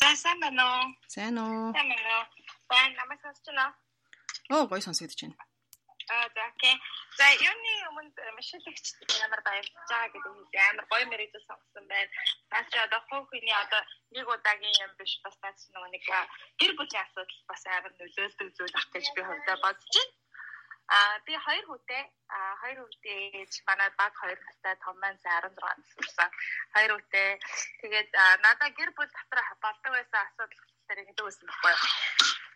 За 0.00 0.16
сайн 0.16 0.40
байна 0.40 0.64
уу? 0.64 0.84
Сайн 1.14 1.36
уу? 1.36 1.72
Сайн 1.76 1.88
байна 1.92 2.10
уу? 2.16 2.24
Байна. 2.72 2.92
Намайг 2.96 3.20
сонсож 3.20 3.44
байна? 3.52 3.76
Оо 4.50 4.64
гоё 4.70 4.80
сонсогдож 4.80 5.20
байна. 5.20 5.51
Аа 6.08 6.28
за 6.34 6.42
окей. 6.50 6.74
За 7.18 7.26
юуны 7.48 7.72
өмнө 7.88 8.32
машилагч 8.38 8.86
ямар 9.24 9.40
баярлж 9.46 9.72
байгаа 9.90 10.08
гэдэг 10.12 10.32
нь 10.34 10.46
амар 10.70 10.86
гоё 10.90 11.04
мэрэгдэл 11.08 11.48
сонгосон 11.48 11.86
байна. 11.92 12.10
Наач 12.50 12.72
одоо 12.84 13.00
хувь 13.08 13.28
хүний 13.30 13.54
одоо 13.62 13.82
нэг 14.14 14.26
удаагийн 14.28 14.82
юм 14.84 14.92
биш 14.98 15.12
бас 15.24 15.36
наач 15.42 15.58
нэг 15.70 16.02
гэр 16.60 16.72
бүлийн 16.78 17.04
асуудал 17.04 17.42
бас 17.50 17.62
амар 17.66 17.92
нөлөөлдөг 17.98 18.48
зүйл 18.56 18.78
ах 18.78 18.88
гэж 18.94 19.06
би 19.14 19.20
хувьдаа 19.22 19.56
бодож 19.64 19.94
байна. 19.94 20.12
Аа 20.96 21.18
би 21.26 21.32
хоёр 21.46 21.64
хүүтэй. 21.66 22.02
Аа 22.36 22.54
хоёр 22.62 22.78
хүүтэй 22.82 23.18
ээж 23.40 23.52
манай 23.68 23.90
баг 24.00 24.12
хоёр 24.22 24.38
настай 24.46 24.74
том 24.84 24.96
маань 25.00 25.20
16 25.22 25.54
нас 25.62 25.90
хүрсэн. 25.94 26.30
Хоёр 26.74 26.90
хүүтэй. 26.92 27.28
Тэгээд 27.80 28.10
надад 28.44 28.72
гэр 28.78 28.90
бүл 28.96 29.10
дотор 29.14 29.40
болдог 29.64 29.92
байсан 29.94 30.20
асуудал 30.26 30.62
хэрэг 30.86 31.06
гэдэг 31.08 31.24
байсан 31.24 31.46
байхгүй 31.46 31.72
юу? 31.72 31.80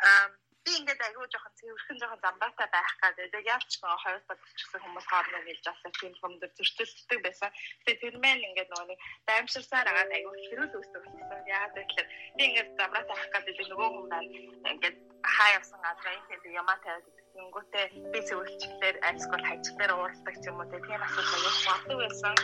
Аа 0.08 0.26
би 0.66 0.72
ингээд 0.78 1.04
аягүй 1.06 1.26
жоохон 1.30 1.54
цэвэрхэн 1.58 2.00
жоохон 2.02 2.20
замбаатай 2.26 2.68
байх 2.74 2.92
гэдэг. 3.00 3.46
Яавч 3.54 3.70
нөгөө 3.78 4.00
хоёр 4.02 4.20
болчихсон 4.26 4.80
хүмүүс 4.82 5.06
хоорондоо 5.08 5.42
нийлж 5.46 5.66
авсан 5.70 5.92
тийм 5.98 6.12
хүмүүс 6.18 6.52
зөрчилддөг 6.58 7.20
байсан. 7.22 7.50
Тэгээ 7.86 8.02
тэр 8.02 8.16
мэн 8.24 8.40
ингээд 8.50 8.70
нөгөө 8.74 8.88
нэг 8.90 9.00
даймширсаар 9.30 9.86
агаад 9.90 10.10
аягүй 10.10 10.36
хэрүүл 10.50 10.76
үүсдэг 10.76 11.02
болсон. 11.06 11.40
Яагаад 11.54 11.74
гэвэл 11.78 12.10
би 12.36 12.42
ингээд 12.50 12.70
замбаатай 12.78 13.14
байх 13.14 13.30
гэдэг 13.30 13.68
нөгөө 13.70 13.88
хүмүүс 13.94 14.10
маань 14.10 14.30
ингээд 14.74 14.96
хаа 15.34 15.50
явсан 15.58 15.80
газар 15.86 16.18
ингээд 16.18 16.44
ямаа 16.60 16.78
тавиад 16.82 17.16
Тэнгүүтээ 17.36 17.86
би 18.12 18.20
зөвлөлчлөөр 18.28 18.96
альскол 19.08 19.44
хажлаар 19.44 19.92
уурладаг 19.92 20.36
ч 20.40 20.44
юм 20.48 20.56
уу 20.60 20.68
тийм 20.72 21.02
асуудал 21.04 21.44
аяг 21.44 21.58
болдог 21.68 21.98
байсан. 22.00 22.34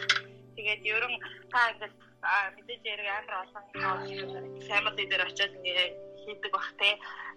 Тэгээд 0.56 0.82
ерөн 0.92 1.14
та 1.52 1.60
ингээд 1.72 1.94
мэдээж 2.56 2.82
яриг 2.92 3.08
амар 3.08 3.36
олон 3.42 3.64
саймал 4.68 4.94
дээр 4.96 5.22
очиод 5.24 5.52
ингээд 5.64 5.94
хийдэг 6.24 6.52
бах 6.52 6.70
те. 6.80 6.90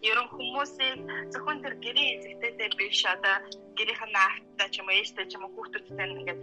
Ерөн 0.10 0.28
хүмүүсийг 0.30 1.00
зөвхөн 1.34 1.64
тэр 1.64 1.76
гэрийн 1.84 2.12
эзэгтэйтэй 2.16 2.70
биш 2.80 3.02
одоо 3.06 3.36
гэрийнхэн 3.78 4.12
наахтай 4.14 4.68
ч 4.72 4.76
юм 4.80 4.88
уу 4.90 4.98
ээжтэй 5.00 5.26
ч 5.28 5.32
юм 5.36 5.46
уу 5.46 5.54
хүүхдүүдтэй 5.54 6.08
ингээд 6.14 6.42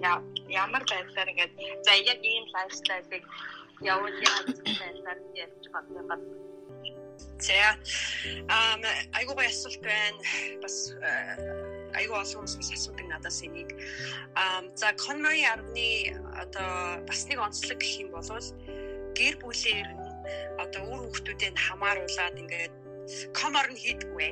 ямар 0.49 0.83
байдлаар 0.85 1.33
ингээд 1.33 1.53
за 1.87 1.93
яг 2.13 2.21
ийм 2.23 2.45
лайфстайлыг 2.55 3.25
явуул 3.93 4.19
яаж 4.29 4.57
байдлаар 4.81 5.19
ярьж 5.45 5.65
байна 5.73 6.43
За 7.43 7.75
ам 8.49 8.83
айгуу 9.19 9.39
асуулт 9.39 9.83
байна. 9.83 10.23
Бас 10.63 10.95
айгуу 11.99 12.17
олон 12.23 12.47
хүмүүс 12.47 12.71
асуудаг 12.75 13.07
надаас 13.11 13.43
энийг. 13.43 13.71
Ам 14.39 14.71
за 14.77 14.95
Conmary 14.95 15.43
арганы 15.53 16.15
одоо 16.43 17.03
бас 17.09 17.27
нэг 17.27 17.39
онцлог 17.43 17.79
гэх 17.83 18.01
юм 18.03 18.11
бол 18.15 18.31
гэр 19.19 19.35
бүлээр 19.43 19.89
нь 19.91 20.02
одоо 20.63 20.83
үр 20.93 21.01
хүүхдүүдийг 21.09 21.57
хамааруулад 21.57 22.37
ингээд 22.43 22.73
комор 23.35 23.67
нь 23.71 23.81
хийдэггүй. 23.83 24.29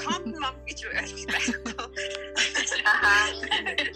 Ком 0.00 0.22
мам 0.42 0.56
гэж 0.68 0.78
ойлгох 0.86 1.24
байхгүй. 1.32 1.88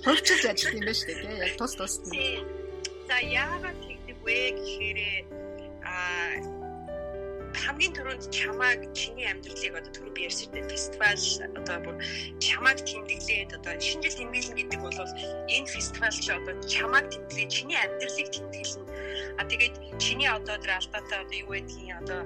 Хөвчөж 0.05 0.43
ажиллах 0.51 0.75
юм 0.75 0.85
байна 0.85 0.97
шүү 0.97 1.15
дээ. 1.21 1.45
Яг 1.47 1.55
тус 1.61 1.75
тус. 1.77 1.95
За 3.09 3.17
яагаад 3.21 3.79
тэгдэг 3.85 4.19
вэ 4.25 4.39
гэхээр 4.57 4.99
а 5.85 5.95
хамгийн 7.57 7.93
түрүүнд 7.97 8.25
чамааг 8.31 8.81
чиний 8.93 9.27
амьдралыг 9.31 9.75
одоо 9.81 9.93
түрүү 9.97 10.13
би 10.13 10.27
ярьсан 10.29 10.53
дээ 10.53 10.69
фестивал 10.69 11.25
одоо 11.57 11.79
бүр 11.85 11.97
чамааг 12.43 12.79
тэмдэглээд 12.85 13.57
одоо 13.57 13.75
шинэ 13.81 14.03
жил 14.05 14.19
тэмдэглэн 14.21 14.57
гэдэг 14.61 14.81
бол 14.85 14.99
энэ 15.49 15.69
фестивал 15.75 16.17
чи 16.25 16.31
одоо 16.37 16.55
чамааг 16.69 17.07
тэмдэглээ 17.09 17.49
чиний 17.49 17.79
амьдралыг 17.81 18.29
тэмдэглэн 18.35 18.85
а 19.39 19.45
тэгээд 19.45 19.75
чиний 20.01 20.29
одоо 20.29 20.57
тэр 20.57 20.81
алдаатай 20.81 21.19
одоо 21.25 21.37
юу 21.37 21.53
гэдгийг 21.53 21.93
одоо 22.01 22.21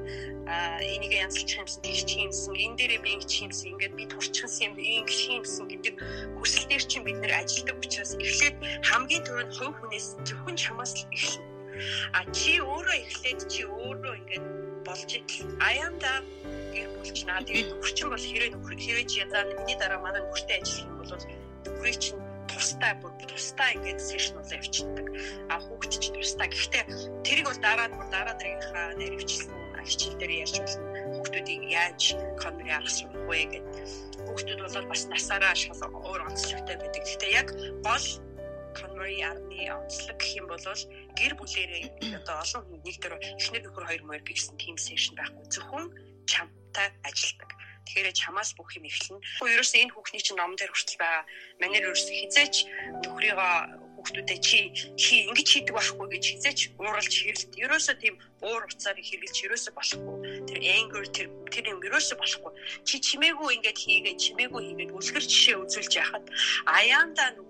энийг 0.95 1.13
янзлчих 1.13 1.59
юмсан 1.63 1.83
тийш 1.83 2.07
чи 2.07 2.23
юмсан 2.27 2.55
энэ 2.55 2.77
дээрээ 2.79 3.01
би 3.03 3.11
ингэж 3.19 3.33
юмсан 3.47 3.67
ингээд 3.75 3.95
би 3.99 4.05
турчсан 4.07 4.51
юм 4.67 4.75
ингэж 4.79 5.21
юмсан 5.39 5.67
гэдэг 5.69 5.95
хүсэл 6.39 6.67
дээр 6.71 6.85
чинь 6.87 7.05
бид 7.07 7.19
нэр 7.19 7.33
ажилдаг 7.41 7.77
учраас 7.83 8.13
эхлээд 8.15 8.57
хамгийн 8.89 9.23
түрүүнд 9.27 9.53
хувь 9.59 9.77
хүнээс 9.79 10.07
зөвхөн 10.27 10.57
чамаас 10.57 10.93
л 10.95 11.07
эхэлнэ. 11.11 11.49
А 12.13 12.21
чи 12.37 12.61
өөрөө 12.61 12.97
эхлээд 13.07 13.41
чи 13.49 13.63
өөрөө 13.65 14.15
ингээд 14.21 14.45
болж 14.87 15.11
идэл. 15.19 15.51
Аяанда 15.61 16.13
гэр 16.75 16.89
бүл 16.95 17.11
чинь 17.15 17.31
аа 17.31 17.43
тэгээд 17.43 17.69
нөхөрчин 17.73 18.09
бол 18.11 18.21
хэрэг 18.21 18.53
нөхөр 18.55 18.75
хэрэг 18.77 19.07
чи 19.09 19.23
янзаа 19.25 19.45
миний 19.49 19.77
дараа 19.79 20.01
манай 20.03 20.21
нөхөртэй 20.23 20.61
ажиллах 20.61 20.89
юм 20.89 20.99
бол 21.01 21.13
нөхрийг 21.65 21.99
чинь 22.01 22.30
тустай 22.61 22.93
бүр 23.01 23.13
тустай 23.25 23.73
ингээд 23.81 24.01
сэшнүүл 24.05 24.53
явчихдаг. 24.61 25.07
А 25.49 25.57
хүүхд 25.65 25.93
чинь 25.97 26.17
тустай. 26.21 26.49
Гэхдээ 26.53 26.85
тэрийг 27.25 27.47
бол 27.49 27.61
дараа 27.65 27.89
нь 27.89 27.97
дараа 27.97 28.37
дараагийнхаа 28.37 29.01
нэрвчлсэн 29.01 29.57
хичээл 29.81 30.21
дээр 30.21 30.33
ярьж 30.45 30.57
болно. 30.61 30.85
Хүүхдүүдийг 31.17 31.63
яаж 31.73 32.03
камерын 32.37 32.77
арга 32.77 32.93
сурах 32.93 33.25
вэ 33.25 33.41
гэдэг. 33.49 33.77
Хүүхдүүд 34.29 34.61
бол 34.61 34.91
бас 34.93 35.03
насаараа 35.09 35.55
шал 35.57 35.81
өөр 35.89 36.21
онцлогтой 36.29 36.77
байдаг. 36.77 37.03
Гэхдээ 37.03 37.33
яг 37.33 37.49
гол 37.81 38.07
Convery 38.71 39.19
арны 39.27 39.67
онцлог 39.67 40.15
гэх 40.15 40.39
юм 40.39 40.47
бол 40.47 40.63
гэр 40.63 41.33
бүлэрээ 41.35 42.23
одоо 42.23 42.37
олон 42.39 42.63
хүн 42.71 42.81
нэг 42.87 42.97
дээр 43.03 43.19
эхнэр 43.19 43.63
нөхөр 43.67 43.87
хоёр 43.89 44.03
морь 44.07 44.23
гэсэн 44.23 44.55
team 44.63 44.79
session 44.79 45.19
байхгүй 45.19 45.43
зөвхөн 45.51 45.91
чамтай 46.31 46.89
ажилладаг. 47.03 47.51
Тэгэхээр 47.91 48.15
чамаас 48.15 48.55
бүх 48.55 48.71
юм 48.79 48.87
эхэлнэ. 48.87 49.19
Ерөөсөө 49.43 49.83
энэ 49.83 49.95
хүүхний 49.99 50.23
чинь 50.23 50.39
ном 50.39 50.55
дээр 50.55 50.71
хүртэл 50.71 51.03
байгаа. 51.03 51.27
Манер 51.59 51.91
ерөөсөө 51.91 52.15
хизээч 52.23 52.55
нөхрийгөө 53.03 53.55
хүүхдүүдэд 53.99 54.41
чи 54.47 54.59
чи 54.95 55.27
ингэж 55.27 55.49
хийдэг 55.51 55.75
байхгүй 55.75 56.07
гэж 56.15 56.25
хизээч 56.31 56.61
ууралж 56.79 57.11
хэрэлт. 57.11 57.51
Ерөөсөө 57.59 57.97
тийм 57.99 58.15
уур 58.47 58.63
уцаар 58.71 58.95
хэрглэж 58.95 59.37
ерөөсөө 59.43 59.73
болохгүй. 59.75 60.17
Тэр 60.47 60.59
anger 60.71 61.05
тэр 61.11 61.29
тэр 61.51 61.65
юм 61.75 61.83
ерөөсөө 61.83 62.17
болохгүй. 62.23 62.53
Чи 62.87 62.95
чимээгүй 63.03 63.59
ингэж 63.59 63.79
хийгээ 63.83 64.15
чимээгүй 64.23 64.63
хийгээд 64.71 64.95
үлгэр 64.95 65.25
жишээ 65.27 65.57
үзүүлж 65.59 65.93
яхад 65.99 66.25
аяанда 66.71 67.35
нэг 67.35 67.50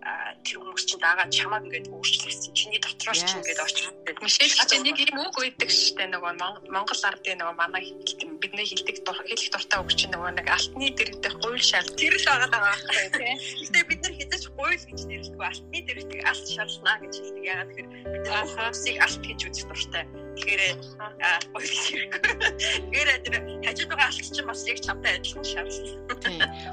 тэр 0.00 0.56
хүмүүс 0.64 0.84
чинь 0.88 1.02
дагаад 1.04 1.28
чамаг 1.28 1.68
ингээд 1.68 1.92
өөрчлөсөн. 1.92 2.56
Чиний 2.56 2.80
дотроос 2.80 3.20
чинь 3.20 3.40
ингээд 3.44 3.60
орчихсон. 3.60 3.94
Мишель 4.24 4.56
чинь 4.64 4.84
нэг 4.84 4.96
юм 4.96 5.20
үг 5.20 5.36
үйдэг 5.36 5.68
штэ 5.68 6.08
нөгөө 6.08 6.32
Монгол 6.72 7.02
ардын 7.04 7.36
нөгөө 7.40 7.56
манай 7.60 7.84
хэлтэн 7.84 8.40
бидний 8.40 8.64
хилдэг 8.64 8.96
хэлэх 9.04 9.50
дуртай 9.52 9.78
үг 9.80 9.92
чинь 9.92 10.12
нөгөө 10.16 10.32
нэг 10.40 10.48
алтны 10.48 10.88
дэрэгдэх 10.96 11.34
гуйл 11.44 11.60
шал 11.60 11.88
тэр 12.00 12.16
л 12.16 12.24
байгаа 12.24 12.48
даа 12.48 12.62
байхгүй 12.64 13.08
тийм. 13.12 13.36
Гэтэ 13.60 13.80
бид 13.84 14.00
нар 14.00 14.14
хэзээ 14.16 14.40
ч 14.40 14.46
гуйл 14.56 14.84
гэж 14.88 15.00
нэрлэхгүй 15.04 15.46
алтны 15.46 15.78
дэрэгдэх 15.84 16.22
алт 16.24 16.46
шалнаа 16.48 16.96
гэж 17.04 17.14
хэлдэг. 17.20 17.44
Ягаад 17.44 17.68
тэгэхээр 17.68 17.88
бид 18.08 18.26
хаусыг 18.56 18.96
алт 19.04 19.20
гэж 19.20 19.40
үзэх 19.52 19.66
дуртай. 19.68 20.04
Тэгэхээр 20.40 20.62
гуйл 21.52 21.68
гэж 21.68 21.84
хэрэггүй. 21.84 22.22
Тэгэхээр 22.88 23.08
тэр 23.28 23.34
хажууд 23.60 23.90
байгаа 23.92 24.08
алт 24.08 24.24
чинь 24.24 24.48
бас 24.48 24.64
яг 24.64 24.78
чамтай 24.80 25.12
адилхан 25.20 25.44
шал. 25.44 25.68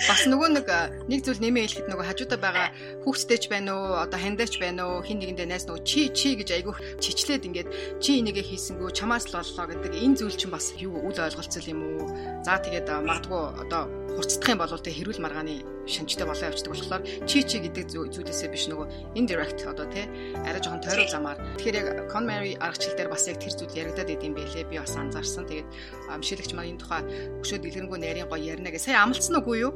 Бас 0.07 0.21
нөгөө 0.23 0.49
нэг 0.55 0.67
нэг 1.11 1.19
зүйл 1.27 1.43
нэмээ 1.43 1.67
хэлэхэд 1.67 1.91
нөгөө 1.91 2.07
хажуудаа 2.07 2.39
байгаа 2.39 2.67
хүүхдтэйч 3.03 3.43
байна 3.51 3.71
уу 3.75 3.99
одоо 3.99 4.19
хандаач 4.19 4.55
байна 4.63 4.87
уу 4.87 5.03
хин 5.03 5.19
нэгэндээ 5.19 5.51
найс 5.51 5.67
нөгөө 5.67 5.83
чи 5.83 6.07
чи 6.15 6.39
гэж 6.39 6.49
айгүйх 6.55 6.79
чичлээд 7.03 7.43
ингээд 7.43 7.69
чи 7.99 8.23
энийгээ 8.23 8.45
хийсэнгүү 8.55 8.89
чамаас 8.95 9.27
л 9.27 9.35
боллоо 9.35 9.65
гэдэг 9.67 9.93
энэ 9.99 10.15
зүйл 10.15 10.39
чинь 10.39 10.53
бас 10.55 10.71
юу 10.79 10.95
үл 11.03 11.19
ойлголцол 11.19 11.67
юм 11.67 11.79
уу 11.83 12.07
за 12.47 12.55
тэгээд 12.63 12.87
магадгүй 13.03 13.43
одоо 13.67 14.06
хурцдах 14.17 14.49
юм 14.49 14.59
бол 14.59 14.73
тэг 14.73 14.95
хэрүүл 14.97 15.21
маргааны 15.21 15.61
шинжтэй 15.85 16.25
болоо 16.25 16.49
явцдаг 16.49 16.73
болохоор 16.73 17.03
чи 17.29 17.45
чи 17.45 17.61
гэдэг 17.61 17.85
зүйлээсээ 17.93 18.49
биш 18.49 18.65
нөгөө 18.67 19.13
indirect 19.13 19.61
одоо 19.69 19.85
тий 19.93 20.09
арай 20.41 20.57
жоохон 20.57 20.81
тойрол 20.81 21.07
замаар. 21.07 21.37
Тэгэхээр 21.61 21.77
яг 21.77 21.87
Conmary 22.09 22.57
аргачлал 22.57 22.97
дээр 22.97 23.13
бас 23.13 23.29
яг 23.29 23.37
тэр 23.37 23.53
зүйл 23.53 23.77
яригадаад 23.77 24.09
идэм 24.09 24.33
байлээ. 24.33 24.65
Би 24.67 24.81
бас 24.81 24.97
анзаарсан. 24.97 25.45
Тэгээд 25.45 25.69
мшилэгч 26.17 26.51
маань 26.57 26.75
энэ 26.75 26.81
тухай 26.81 27.01
өшөө 27.45 27.57
дэлгэрэнгүй 27.61 27.99
нарийн 28.01 28.27
гоё 28.27 28.57
ярина 28.57 28.73
гэ 28.73 28.81
сая 28.81 29.05
амлцсан 29.05 29.37
уу 29.37 29.55
юу? 29.55 29.71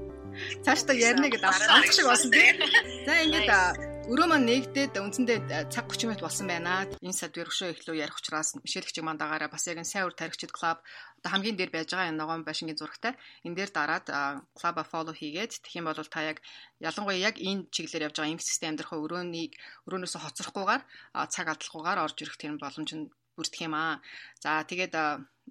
Цаашдаа 0.66 0.96
ярина 0.96 1.30
гэдэг 1.30 1.46
амлах 1.46 1.94
шиг 1.94 2.08
болсон 2.10 2.32
тий. 2.34 2.58
за 3.06 3.14
ингээд 3.24 3.91
Өрөө 4.10 4.28
маань 4.34 4.50
нэгдээд 4.50 4.98
үндсэндээ 4.98 5.70
цаг 5.70 5.86
30 5.94 6.10
минут 6.10 6.26
болсон 6.26 6.50
байна. 6.50 6.90
Энэ 7.06 7.14
сад 7.14 7.38
өргөшөө 7.38 7.70
ихлүү 7.78 8.02
ярих 8.02 8.18
учраас 8.18 8.58
мишэлэгч 8.58 8.98
маань 9.06 9.22
дагаараа 9.22 9.54
бас 9.54 9.70
яг 9.70 9.78
энэ 9.78 9.86
сайн 9.86 10.10
үр 10.10 10.18
таригчид 10.18 10.50
клуб 10.50 10.82
одоо 11.22 11.30
хамгийн 11.30 11.54
дээр 11.54 11.70
байж 11.70 11.94
байгаа 11.94 12.10
энэ 12.10 12.18
ногоон 12.18 12.42
байшингийн 12.42 12.82
зурагтай 12.82 13.14
энэ 13.46 13.58
дээр 13.62 13.72
дараад 13.78 14.06
клуба 14.58 14.82
фоллоу 14.90 15.14
хийгээд 15.14 15.62
тэгэх 15.62 15.78
юм 15.78 15.86
бол 15.86 16.02
та 16.10 16.22
яг 16.26 16.42
ялангуяа 16.82 17.22
яг 17.30 17.36
энэ 17.38 17.70
чиглэлээр 17.70 18.06
явж 18.10 18.18
байгаа 18.18 18.42
систем 18.42 18.70
амьдрах 18.74 18.92
өрөөнийг 18.98 19.54
өрөөнөөсөө 19.86 20.22
хоцрохгүйгээр 20.26 20.84
цаг 21.30 21.46
алдлахгүйгээр 21.54 22.04
орж 22.06 22.18
ирэх 22.26 22.38
тэр 22.42 22.58
боломж 22.58 22.92
нь 22.98 23.06
бүрдэх 23.38 23.62
юм 23.68 23.74
аа. 23.78 24.02
За 24.44 24.66
тэгээд 24.66 24.94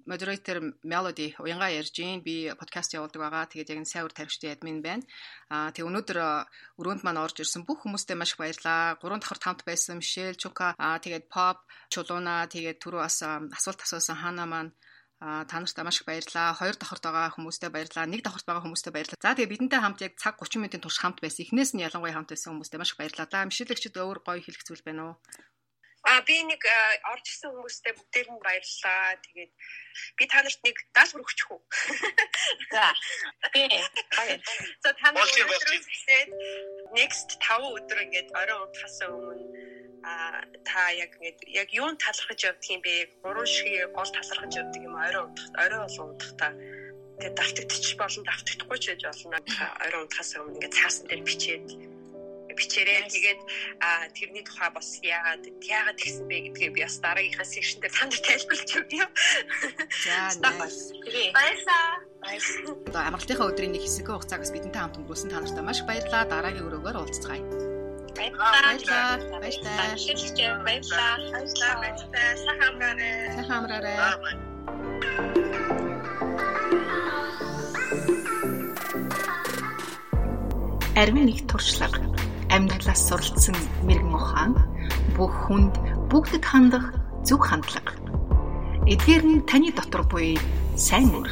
moderator 0.09 0.57
Melody 0.83 1.35
уянга 1.39 1.69
ярьж 1.69 1.91
гин 1.95 2.21
би 2.21 2.53
подкаст 2.53 2.93
явуулдаг 2.93 3.21
байгаа. 3.21 3.51
Тэгээд 3.51 3.71
яг 3.71 3.79
энэ 3.81 3.91
сайвар 3.93 4.13
тарихчдын 4.13 4.53
админ 4.55 4.79
байна. 4.81 5.03
Аа 5.49 5.69
тэг 5.75 5.85
өнөөдөр 5.89 6.17
өрөөнд 6.79 7.03
маань 7.03 7.21
орж 7.21 7.41
ирсэн 7.41 7.65
бүх 7.67 7.83
хүмүүстээ 7.83 8.17
маш 8.17 8.33
их 8.33 8.41
баярлалаа. 8.41 8.97
Гурван 9.01 9.21
давхар 9.21 9.39
тамт 9.41 9.61
байсан 9.67 9.99
Мишель, 9.99 10.39
Чука, 10.39 10.73
аа 10.77 10.97
тэгээд 11.03 11.29
Pop, 11.33 11.65
Чулууна, 11.93 12.45
тэгээд 12.51 12.81
түрүү 12.81 13.01
бас 13.05 13.21
асуулт 13.25 13.81
асуусан 13.85 14.17
Хана 14.21 14.45
маань 14.45 14.71
А 15.21 15.45
та 15.45 15.59
нартай 15.61 15.85
маш 15.85 16.01
их 16.01 16.07
баярлалаа. 16.09 16.57
Хоёр 16.57 16.73
давхарт 16.81 17.05
байгаа 17.05 17.29
хүмүүстээ 17.37 17.69
баярлалаа. 17.69 18.09
Нэг 18.09 18.25
давхарт 18.25 18.47
байгаа 18.49 18.65
хүмүүстээ 18.65 18.89
баярлалаа. 18.89 19.21
За 19.21 19.37
тэгээ 19.37 19.53
бидэнтэй 19.53 19.77
хамт 19.77 20.01
яг 20.01 20.17
цаг 20.17 20.41
30 20.41 20.57
минутын 20.57 20.81
турш 20.81 20.97
хамт 20.97 21.21
байсан. 21.21 21.45
Эхнээс 21.45 21.77
нь 21.77 21.85
ялангуяа 21.85 22.17
хамт 22.17 22.33
байсан 22.33 22.57
хүмүүстээ 22.57 22.81
маш 22.81 22.97
их 22.97 22.97
баярлалаа. 22.97 23.45
Мишэлэгчд 23.45 24.01
өөр 24.01 24.17
гоё 24.25 24.41
хэлэх 24.41 24.65
зүйл 24.65 24.81
байна 24.81 25.13
уу? 25.13 25.15
А 26.11 26.19
би 26.27 26.43
нэг 26.43 26.59
орж 27.07 27.23
ирсэн 27.23 27.55
хүмүүстээ 27.55 27.95
бүгдээр 27.95 28.27
нь 28.35 28.43
баярлалаа. 28.43 29.15
Тэгээд 29.23 29.51
би 30.19 30.23
та 30.27 30.43
нарт 30.43 30.59
нэг 30.67 30.77
даал 30.91 31.15
өргөчих 31.15 31.47
үү? 31.55 31.61
За. 32.75 32.91
Би. 33.55 33.63
За 34.83 34.91
та 34.91 35.15
нар 35.15 35.23
next 36.91 37.39
5 37.39 37.63
өдөр 37.63 37.99
ингээд 38.03 38.29
орой 38.35 38.59
унтахаас 38.59 38.99
өмнө 39.07 39.79
а 40.03 40.43
та 40.67 40.91
яг 40.91 41.15
ингээд 41.15 41.39
яг 41.47 41.69
юун 41.71 41.95
талархаж 41.95 42.39
явдаг 42.43 42.67
юм 42.67 42.81
бэ? 42.83 43.23
Гурван 43.23 43.47
шиг 43.47 43.71
гол 43.95 44.11
талархаж 44.11 44.51
явдаг 44.59 44.81
юм 44.83 44.95
орой 44.99 45.23
унтах 45.31 45.47
орой 45.63 45.79
бол 45.87 45.99
унтахтаа 46.11 46.51
тэгээд 47.23 47.39
давтагдчих 47.39 47.95
болон 47.95 48.23
давтагдахгүй 48.27 48.77
ч 48.83 48.85
гэж 48.91 49.01
болно. 49.07 49.37
Орой 49.85 50.01
унтахаас 50.03 50.35
өмнө 50.35 50.59
ингээд 50.59 50.75
цаасан 50.75 51.05
дээр 51.07 51.23
бичээд 51.23 51.67
бичээрэй. 52.55 53.07
Тэгээд 53.09 53.41
тэрний 54.15 54.43
тухай 54.43 54.69
бас 54.71 54.99
яагаад 55.03 55.43
яагаад 55.61 55.97
тэгсэн 55.97 56.25
бэ 56.27 56.37
гэдгээ 56.51 56.69
би 56.75 56.81
бас 56.85 56.97
дараагийнхаа 56.99 57.47
секшн 57.47 57.79
дээр 57.81 57.93
танд 57.95 58.13
тайлбарлаж 58.21 58.71
өгье. 58.79 59.05
За 60.05 60.49
баярлалаа. 61.35 62.01
Одоо 62.85 63.01
амралтынхаа 63.01 63.49
өдрийн 63.49 63.73
нэг 63.73 63.83
хэсэг 63.85 64.07
хугацааг 64.07 64.45
бас 64.45 64.53
бидэнтэй 64.53 64.81
хамт 64.81 64.99
өнгөрүүлсэн 65.01 65.29
та 65.31 65.41
нартай 65.41 65.63
маш 65.65 65.79
баярлалаа. 65.87 66.29
Дараагийн 66.29 66.67
өрөөгөөр 66.69 66.97
уулзцгаая. 67.01 67.43
Баярлалаа. 68.13 68.61
Баярлалаа. 68.61 69.17
Баярлалаа. 69.41 70.61
Баярлалаа. 70.61 71.75
Баярлалаа. 71.81 72.37
Сайхан 73.35 73.57
амраарай. 73.65 73.95
Арвин 81.01 81.25
нэг 81.25 81.47
туршлага 81.49 82.10
амьдралаас 82.51 83.01
суралцсан 83.07 83.55
мэрэгэн 83.87 84.15
ухаан 84.15 84.51
бүх 85.15 85.31
хүнд 85.47 85.73
бүгдэд 86.11 86.43
хандах 86.45 86.85
зөв 87.23 87.39
хандлага. 87.39 87.95
Эдгээр 88.91 89.23
нь 89.23 89.45
таны 89.49 89.71
дотор 89.71 90.03
буй 90.11 90.35
сайн 90.75 91.09
үр. 91.15 91.29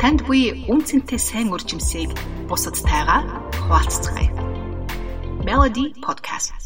Танд 0.00 0.22
буй 0.28 0.64
үнцэнтэй 0.70 1.18
сайн 1.18 1.50
үржимсийг 1.50 2.14
бусадтайгаа 2.48 3.22
хуваалцгаая. 3.66 4.30
Melody 5.46 5.94
Podcast 6.04 6.65